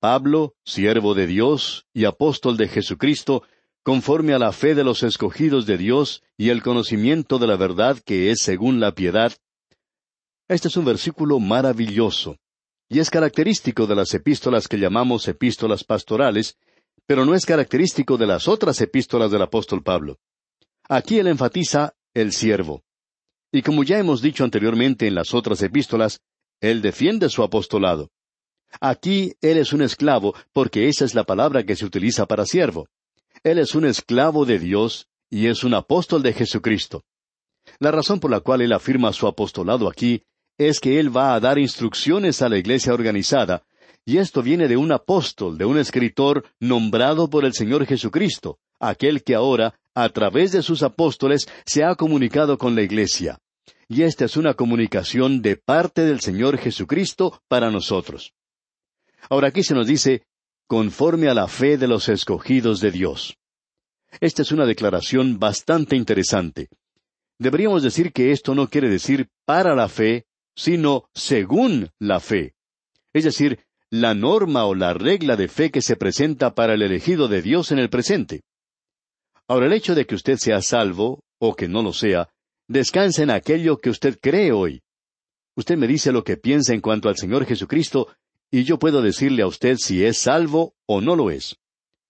Pablo, 0.00 0.54
siervo 0.64 1.14
de 1.14 1.26
Dios 1.26 1.86
y 1.94 2.04
apóstol 2.04 2.56
de 2.56 2.68
Jesucristo, 2.68 3.42
conforme 3.84 4.32
a 4.32 4.38
la 4.38 4.50
fe 4.50 4.74
de 4.74 4.82
los 4.82 5.02
escogidos 5.02 5.66
de 5.66 5.76
Dios 5.76 6.22
y 6.38 6.48
el 6.48 6.62
conocimiento 6.62 7.38
de 7.38 7.46
la 7.46 7.56
verdad 7.56 7.98
que 7.98 8.30
es 8.30 8.40
según 8.40 8.80
la 8.80 8.92
piedad. 8.92 9.32
Este 10.48 10.68
es 10.68 10.76
un 10.78 10.86
versículo 10.86 11.38
maravilloso, 11.38 12.38
y 12.88 12.98
es 12.98 13.10
característico 13.10 13.86
de 13.86 13.94
las 13.94 14.14
epístolas 14.14 14.68
que 14.68 14.78
llamamos 14.78 15.28
epístolas 15.28 15.84
pastorales, 15.84 16.56
pero 17.06 17.26
no 17.26 17.34
es 17.34 17.44
característico 17.44 18.16
de 18.16 18.26
las 18.26 18.48
otras 18.48 18.80
epístolas 18.80 19.30
del 19.30 19.42
apóstol 19.42 19.82
Pablo. 19.82 20.18
Aquí 20.88 21.18
él 21.18 21.26
enfatiza 21.26 21.94
el 22.14 22.32
siervo. 22.32 22.82
Y 23.52 23.60
como 23.60 23.84
ya 23.84 23.98
hemos 23.98 24.22
dicho 24.22 24.44
anteriormente 24.44 25.06
en 25.06 25.14
las 25.14 25.34
otras 25.34 25.62
epístolas, 25.62 26.20
él 26.60 26.80
defiende 26.80 27.28
su 27.28 27.42
apostolado. 27.42 28.10
Aquí 28.80 29.34
él 29.42 29.58
es 29.58 29.74
un 29.74 29.82
esclavo 29.82 30.34
porque 30.54 30.88
esa 30.88 31.04
es 31.04 31.14
la 31.14 31.24
palabra 31.24 31.64
que 31.64 31.76
se 31.76 31.84
utiliza 31.84 32.24
para 32.24 32.46
siervo. 32.46 32.88
Él 33.44 33.58
es 33.58 33.74
un 33.74 33.84
esclavo 33.84 34.46
de 34.46 34.58
Dios 34.58 35.06
y 35.30 35.48
es 35.48 35.64
un 35.64 35.74
apóstol 35.74 36.22
de 36.22 36.32
Jesucristo. 36.32 37.04
La 37.78 37.90
razón 37.90 38.18
por 38.18 38.30
la 38.30 38.40
cual 38.40 38.62
él 38.62 38.72
afirma 38.72 39.12
su 39.12 39.26
apostolado 39.26 39.88
aquí 39.88 40.22
es 40.56 40.80
que 40.80 40.98
él 40.98 41.14
va 41.14 41.34
a 41.34 41.40
dar 41.40 41.58
instrucciones 41.58 42.40
a 42.40 42.48
la 42.48 42.56
iglesia 42.56 42.94
organizada 42.94 43.62
y 44.06 44.16
esto 44.16 44.42
viene 44.42 44.66
de 44.66 44.78
un 44.78 44.92
apóstol, 44.92 45.58
de 45.58 45.66
un 45.66 45.78
escritor 45.78 46.44
nombrado 46.58 47.28
por 47.28 47.44
el 47.44 47.52
Señor 47.52 47.84
Jesucristo, 47.86 48.58
aquel 48.80 49.22
que 49.22 49.34
ahora, 49.34 49.78
a 49.94 50.08
través 50.08 50.52
de 50.52 50.62
sus 50.62 50.82
apóstoles, 50.82 51.46
se 51.66 51.84
ha 51.84 51.94
comunicado 51.94 52.56
con 52.58 52.74
la 52.74 52.82
Iglesia. 52.82 53.38
Y 53.88 54.02
esta 54.02 54.24
es 54.24 54.36
una 54.36 54.54
comunicación 54.54 55.42
de 55.42 55.56
parte 55.56 56.02
del 56.02 56.20
Señor 56.20 56.58
Jesucristo 56.58 57.42
para 57.48 57.70
nosotros. 57.70 58.32
Ahora 59.30 59.48
aquí 59.48 59.62
se 59.62 59.74
nos 59.74 59.86
dice, 59.86 60.22
conforme 60.66 61.28
a 61.28 61.34
la 61.34 61.48
fe 61.48 61.76
de 61.78 61.88
los 61.88 62.08
escogidos 62.08 62.80
de 62.80 62.90
Dios. 62.90 63.36
Esta 64.20 64.42
es 64.42 64.52
una 64.52 64.66
declaración 64.66 65.38
bastante 65.38 65.96
interesante. 65.96 66.68
Deberíamos 67.38 67.82
decir 67.82 68.12
que 68.12 68.30
esto 68.30 68.54
no 68.54 68.68
quiere 68.68 68.88
decir 68.88 69.28
para 69.44 69.74
la 69.74 69.88
fe, 69.88 70.26
sino 70.56 71.08
según 71.14 71.90
la 71.98 72.20
fe. 72.20 72.54
Es 73.12 73.24
decir, 73.24 73.64
la 73.90 74.14
norma 74.14 74.66
o 74.66 74.74
la 74.74 74.94
regla 74.94 75.36
de 75.36 75.48
fe 75.48 75.70
que 75.70 75.82
se 75.82 75.96
presenta 75.96 76.54
para 76.54 76.74
el 76.74 76.82
elegido 76.82 77.28
de 77.28 77.42
Dios 77.42 77.72
en 77.72 77.78
el 77.78 77.90
presente. 77.90 78.42
Ahora, 79.46 79.66
el 79.66 79.72
hecho 79.72 79.94
de 79.94 80.06
que 80.06 80.14
usted 80.14 80.36
sea 80.38 80.62
salvo, 80.62 81.22
o 81.38 81.54
que 81.54 81.68
no 81.68 81.82
lo 81.82 81.92
sea, 81.92 82.30
descansa 82.66 83.22
en 83.22 83.30
aquello 83.30 83.78
que 83.78 83.90
usted 83.90 84.18
cree 84.20 84.52
hoy. 84.52 84.82
Usted 85.56 85.76
me 85.76 85.86
dice 85.86 86.12
lo 86.12 86.24
que 86.24 86.36
piensa 86.36 86.72
en 86.72 86.80
cuanto 86.80 87.08
al 87.08 87.16
Señor 87.16 87.44
Jesucristo, 87.44 88.08
y 88.50 88.64
yo 88.64 88.78
puedo 88.78 89.02
decirle 89.02 89.42
a 89.42 89.46
usted 89.46 89.76
si 89.78 90.04
es 90.04 90.18
salvo 90.18 90.74
o 90.86 91.00
no 91.00 91.16
lo 91.16 91.30
es. 91.30 91.56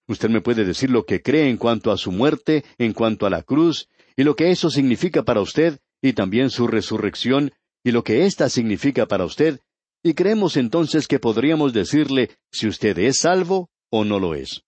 Usted 0.07 0.29
me 0.29 0.43
puede 0.43 0.65
decir 0.65 0.91
lo 0.91 1.07
que 1.07 1.23
cree 1.23 1.49
en 1.49 1.57
cuanto 1.57 1.91
a 1.91 1.97
su 1.97 2.13
muerte, 2.13 2.65
en 2.79 2.93
cuanto 2.93 3.27
a 3.27 3.31
la 3.31 3.43
cruz, 3.43 3.89
y 4.17 4.25
lo 4.25 4.37
que 4.37 4.51
eso 4.51 4.71
significa 4.71 5.23
para 5.23 5.41
usted, 5.41 5.81
y 6.03 6.13
también 6.13 6.51
su 6.51 6.67
resurrección, 6.67 7.53
y 7.83 7.93
lo 7.93 8.05
que 8.05 8.27
ésta 8.27 8.49
significa 8.49 9.07
para 9.07 9.25
usted, 9.25 9.61
y 10.03 10.13
creemos 10.13 10.57
entonces 10.59 11.09
que 11.09 11.19
podríamos 11.19 11.73
decirle 11.73 12.31
si 12.53 12.69
usted 12.69 12.99
es 12.99 13.21
salvo 13.21 13.71
o 13.91 14.05
no 14.05 14.21
lo 14.21 14.35
es. 14.35 14.63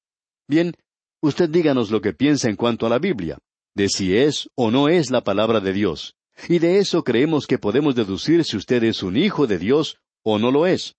Bien, 0.49 0.75
usted 1.21 1.51
díganos 1.51 1.91
lo 1.91 2.01
que 2.01 2.15
piensa 2.15 2.49
en 2.49 2.57
cuanto 2.57 2.87
a 2.87 2.89
la 2.89 2.99
Biblia, 2.99 3.39
de 3.75 3.91
si 3.91 4.17
es 4.17 4.49
o 4.55 4.71
no 4.71 4.89
es 4.89 5.11
la 5.11 5.23
palabra 5.23 5.61
de 5.61 5.75
Dios, 5.75 6.17
y 6.49 6.59
de 6.59 6.79
eso 6.79 7.05
creemos 7.05 7.47
que 7.47 7.59
podemos 7.59 7.95
deducir 7.95 8.45
si 8.45 8.57
usted 8.57 8.83
es 8.85 9.03
un 9.03 9.17
hijo 9.17 9.47
de 9.47 9.59
Dios 9.59 9.99
o 10.23 10.39
no 10.39 10.51
lo 10.51 10.67
es. 10.67 10.97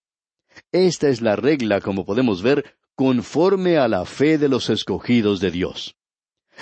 Esta 0.72 1.10
es 1.10 1.22
la 1.22 1.36
regla, 1.36 1.82
como 1.82 2.06
podemos 2.06 2.42
ver, 2.42 2.76
conforme 2.96 3.78
a 3.78 3.88
la 3.88 4.06
fe 4.06 4.38
de 4.38 4.50
los 4.50 4.70
escogidos 4.70 5.40
de 5.40 5.52
Dios. 5.52 5.96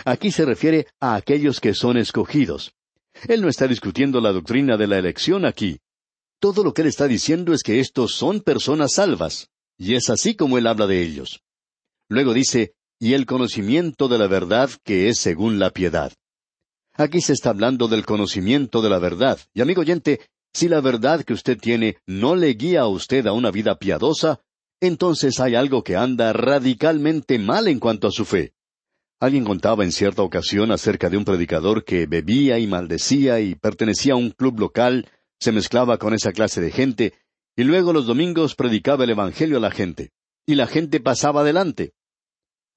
Aquí 0.04 0.32
se 0.32 0.46
refiere 0.46 0.88
a 1.00 1.16
aquellos 1.16 1.62
que 1.62 1.74
son 1.74 1.98
escogidos. 1.98 2.74
Él 3.28 3.42
no 3.42 3.48
está 3.48 3.68
discutiendo 3.68 4.20
la 4.20 4.34
doctrina 4.34 4.76
de 4.76 4.88
la 4.88 4.98
elección 4.98 5.46
aquí. 5.46 5.80
Todo 6.40 6.64
lo 6.64 6.74
que 6.74 6.82
él 6.82 6.90
está 6.90 7.08
diciendo 7.08 7.54
es 7.54 7.64
que 7.64 7.80
estos 7.80 8.14
son 8.14 8.42
personas 8.42 8.94
salvas, 8.94 9.50
y 9.78 9.96
es 9.96 10.10
así 10.10 10.36
como 10.36 10.58
él 10.58 10.68
habla 10.68 10.86
de 10.86 11.02
ellos. 11.02 11.42
Luego 12.10 12.34
dice, 12.34 12.74
y 13.00 13.14
el 13.14 13.26
conocimiento 13.26 14.08
de 14.08 14.18
la 14.18 14.28
verdad 14.28 14.70
que 14.84 15.10
es 15.10 15.20
según 15.20 15.60
la 15.60 15.70
piedad. 15.70 16.14
Aquí 16.94 17.22
se 17.22 17.34
está 17.34 17.50
hablando 17.50 17.88
del 17.88 18.06
conocimiento 18.06 18.82
de 18.82 18.90
la 18.90 19.00
verdad, 19.00 19.40
y 19.54 19.62
amigo 19.62 19.82
oyente, 19.82 20.22
si 20.56 20.70
la 20.70 20.80
verdad 20.80 21.26
que 21.26 21.34
usted 21.34 21.60
tiene 21.60 21.98
no 22.08 22.34
le 22.34 22.54
guía 22.54 22.84
a 22.84 22.88
usted 22.88 23.28
a 23.28 23.34
una 23.34 23.52
vida 23.52 23.78
piadosa, 23.78 24.40
entonces 24.80 25.42
hay 25.42 25.54
algo 25.54 25.84
que 25.84 25.98
anda 25.98 26.32
radicalmente 26.32 27.38
mal 27.40 27.68
en 27.68 27.78
cuanto 27.78 28.08
a 28.08 28.12
su 28.12 28.24
fe. 28.24 28.54
Alguien 29.20 29.44
contaba 29.44 29.84
en 29.84 29.92
cierta 29.92 30.22
ocasión 30.22 30.72
acerca 30.72 31.10
de 31.10 31.18
un 31.18 31.26
predicador 31.26 31.84
que 31.84 32.06
bebía 32.06 32.58
y 32.58 32.68
maldecía 32.68 33.42
y 33.42 33.56
pertenecía 33.56 34.14
a 34.14 34.16
un 34.16 34.30
club 34.32 34.58
local, 34.58 35.10
se 35.42 35.52
mezclaba 35.52 35.98
con 35.98 36.14
esa 36.14 36.32
clase 36.32 36.62
de 36.62 36.72
gente, 36.72 37.14
y 37.58 37.66
luego 37.66 37.92
los 37.92 38.06
domingos 38.06 38.56
predicaba 38.56 39.04
el 39.04 39.10
Evangelio 39.10 39.58
a 39.58 39.62
la 39.62 39.72
gente, 39.72 40.14
y 40.46 40.56
la 40.56 40.68
gente 40.68 41.02
pasaba 41.02 41.42
adelante. 41.42 41.92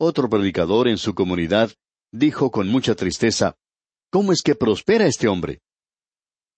Otro 0.01 0.29
predicador 0.29 0.88
en 0.88 0.99
su 0.99 1.14
comunidad 1.14 1.71
dijo 2.11 2.51
con 2.51 2.67
mucha 2.67 2.97
tristeza, 2.97 3.57
¿Cómo 4.11 4.33
es 4.33 4.43
que 4.43 4.57
prospera 4.57 5.07
este 5.07 5.29
hombre? 5.29 5.61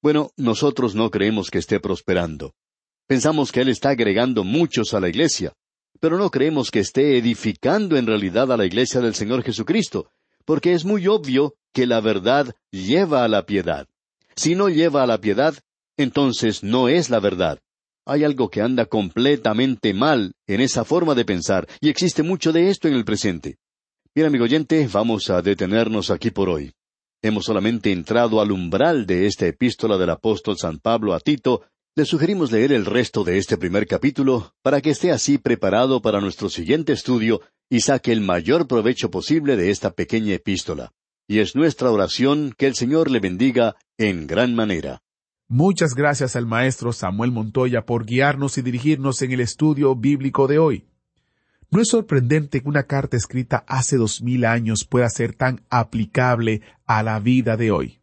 Bueno, 0.03 0.31
nosotros 0.37 0.95
no 0.95 1.11
creemos 1.11 1.51
que 1.51 1.59
esté 1.59 1.81
prosperando. 1.81 2.55
Pensamos 3.07 3.53
que 3.53 3.61
él 3.61 3.69
está 3.69 3.91
agregando 3.91 4.45
muchos 4.45 4.95
a 4.95 5.01
la 5.01 5.09
iglesia 5.09 5.55
pero 6.01 6.17
no 6.17 6.31
creemos 6.31 6.71
que 6.71 6.81
esté 6.81 7.19
edificando 7.19 7.97
en 7.97 8.07
realidad 8.07 8.51
a 8.51 8.57
la 8.57 8.65
iglesia 8.65 9.01
del 9.01 9.15
Señor 9.15 9.43
Jesucristo, 9.43 10.11
porque 10.47 10.73
es 10.73 10.85
muy 10.85 11.07
obvio 11.07 11.55
que 11.73 11.87
la 11.87 12.01
verdad 12.01 12.55
lleva 12.71 13.23
a 13.23 13.29
la 13.29 13.45
piedad. 13.45 13.87
Si 14.35 14.55
no 14.55 14.71
lleva 14.71 15.03
a 15.03 15.07
la 15.07 15.19
piedad, 15.19 15.55
entonces 15.99 16.65
no 16.65 16.89
es 16.89 17.11
la 17.11 17.21
verdad. 17.21 17.61
Hay 18.07 18.25
algo 18.25 18.49
que 18.49 18.63
anda 18.63 18.87
completamente 18.87 19.93
mal 19.93 20.33
en 20.47 20.63
esa 20.63 20.85
forma 20.85 21.15
de 21.15 21.27
pensar, 21.27 21.69
y 21.81 21.91
existe 21.91 22.23
mucho 22.23 22.51
de 22.51 22.71
esto 22.71 22.89
en 22.89 22.95
el 22.95 23.05
presente. 23.05 23.59
Bien, 24.15 24.27
amigo 24.27 24.45
oyente, 24.45 24.89
vamos 24.91 25.29
a 25.29 25.43
detenernos 25.43 26.11
aquí 26.11 26.31
por 26.31 26.49
hoy. 26.49 26.73
Hemos 27.23 27.45
solamente 27.45 27.93
entrado 27.93 28.41
al 28.41 28.51
umbral 28.51 29.05
de 29.05 29.27
esta 29.27 29.47
epístola 29.47 29.99
del 29.99 30.09
apóstol 30.09 30.57
San 30.57 30.79
Pablo 30.79 31.13
a 31.13 31.21
Tito, 31.21 31.63
le 31.95 32.07
sugerimos 32.07 32.51
leer 32.51 32.73
el 32.73 32.87
resto 32.87 33.25
de 33.25 33.37
este 33.37 33.59
primer 33.59 33.87
capítulo 33.87 34.55
para 34.63 34.81
que 34.81 34.89
esté 34.89 35.11
así 35.11 35.37
preparado 35.37 36.01
para 36.01 36.23
nuestro 36.23 36.49
siguiente 36.49 36.95
estudio 36.95 37.43
y 37.69 37.81
saque 37.81 38.13
el 38.13 38.23
mayor 38.23 38.67
provecho 38.67 39.11
posible 39.11 39.57
de 39.57 39.71
esta 39.71 39.91
pequeña 39.91 40.33
epístola. 40.33 40.93
Y 41.29 41.41
es 41.41 41.55
nuestra 41.55 41.91
oración 41.91 42.55
que 42.57 42.67
el 42.67 42.75
Señor 42.75 43.11
le 43.11 43.21
bendiga 43.21 43.77
en 43.99 44.27
gran 44.27 44.55
manera. 44.55 45.03
Muchas 45.47 45.95
gracias 45.95 46.37
al 46.37 46.47
maestro 46.47 46.93
Samuel 46.93 47.33
Montoya 47.33 47.85
por 47.85 48.07
guiarnos 48.07 48.57
y 48.57 48.63
dirigirnos 48.63 49.21
en 49.21 49.33
el 49.33 49.41
estudio 49.41 49.95
bíblico 49.95 50.47
de 50.47 50.59
hoy. 50.59 50.90
No 51.73 51.81
es 51.81 51.89
sorprendente 51.89 52.63
que 52.63 52.69
una 52.69 52.83
carta 52.83 53.17
escrita 53.17 53.65
hace 53.69 53.97
dos 53.97 54.23
mil 54.23 54.45
años 54.45 54.85
pueda 54.85 55.09
ser 55.09 55.35
tan 55.35 55.61
aplicable 55.71 56.63
a 56.85 57.05
la 57.05 57.21
vida 57.21 57.57
de 57.57 57.71
hoy. 57.71 58.01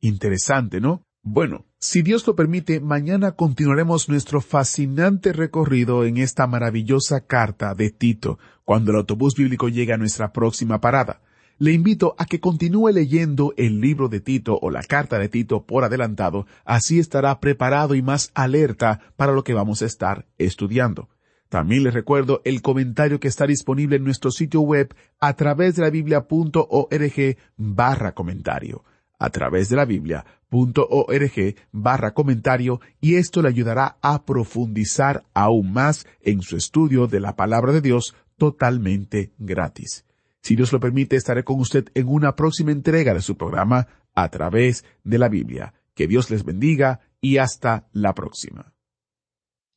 Interesante, 0.00 0.80
¿no? 0.80 1.02
Bueno, 1.24 1.66
si 1.80 2.02
Dios 2.02 2.24
lo 2.24 2.36
permite, 2.36 2.78
mañana 2.78 3.32
continuaremos 3.32 4.08
nuestro 4.08 4.40
fascinante 4.40 5.32
recorrido 5.32 6.04
en 6.04 6.18
esta 6.18 6.46
maravillosa 6.46 7.26
carta 7.26 7.74
de 7.74 7.90
Tito, 7.90 8.38
cuando 8.62 8.92
el 8.92 8.98
autobús 8.98 9.34
bíblico 9.34 9.68
llegue 9.68 9.92
a 9.92 9.98
nuestra 9.98 10.32
próxima 10.32 10.80
parada. 10.80 11.20
Le 11.58 11.72
invito 11.72 12.14
a 12.16 12.26
que 12.26 12.38
continúe 12.38 12.90
leyendo 12.90 13.54
el 13.56 13.80
libro 13.80 14.08
de 14.08 14.20
Tito 14.20 14.56
o 14.60 14.70
la 14.70 14.82
carta 14.82 15.18
de 15.18 15.28
Tito 15.28 15.64
por 15.64 15.82
adelantado, 15.82 16.46
así 16.64 17.00
estará 17.00 17.40
preparado 17.40 17.96
y 17.96 18.02
más 18.02 18.30
alerta 18.34 19.00
para 19.16 19.32
lo 19.32 19.42
que 19.42 19.54
vamos 19.54 19.82
a 19.82 19.86
estar 19.86 20.26
estudiando. 20.38 21.08
También 21.54 21.84
les 21.84 21.94
recuerdo 21.94 22.42
el 22.44 22.62
comentario 22.62 23.20
que 23.20 23.28
está 23.28 23.46
disponible 23.46 23.94
en 23.94 24.02
nuestro 24.02 24.32
sitio 24.32 24.62
web 24.62 24.92
a 25.20 25.34
través 25.34 25.76
de 25.76 25.82
la 25.82 25.90
biblia.org 25.90 27.36
barra 27.56 28.12
comentario 28.12 28.82
a 29.20 29.30
través 29.30 29.68
de 29.68 29.76
la 29.76 29.84
biblia.org 29.84 31.54
barra 31.70 32.12
comentario 32.12 32.80
y 33.00 33.14
esto 33.14 33.40
le 33.40 33.50
ayudará 33.50 33.98
a 34.02 34.24
profundizar 34.24 35.22
aún 35.32 35.72
más 35.72 36.08
en 36.22 36.42
su 36.42 36.56
estudio 36.56 37.06
de 37.06 37.20
la 37.20 37.36
palabra 37.36 37.70
de 37.70 37.82
Dios 37.82 38.16
totalmente 38.36 39.30
gratis. 39.38 40.04
Si 40.42 40.56
Dios 40.56 40.72
lo 40.72 40.80
permite, 40.80 41.14
estaré 41.14 41.44
con 41.44 41.60
usted 41.60 41.84
en 41.94 42.08
una 42.08 42.34
próxima 42.34 42.72
entrega 42.72 43.14
de 43.14 43.22
su 43.22 43.36
programa 43.36 43.86
a 44.12 44.28
través 44.28 44.84
de 45.04 45.18
la 45.18 45.28
Biblia. 45.28 45.72
Que 45.94 46.08
Dios 46.08 46.32
les 46.32 46.44
bendiga 46.44 46.98
y 47.20 47.36
hasta 47.36 47.86
la 47.92 48.12
próxima. 48.12 48.73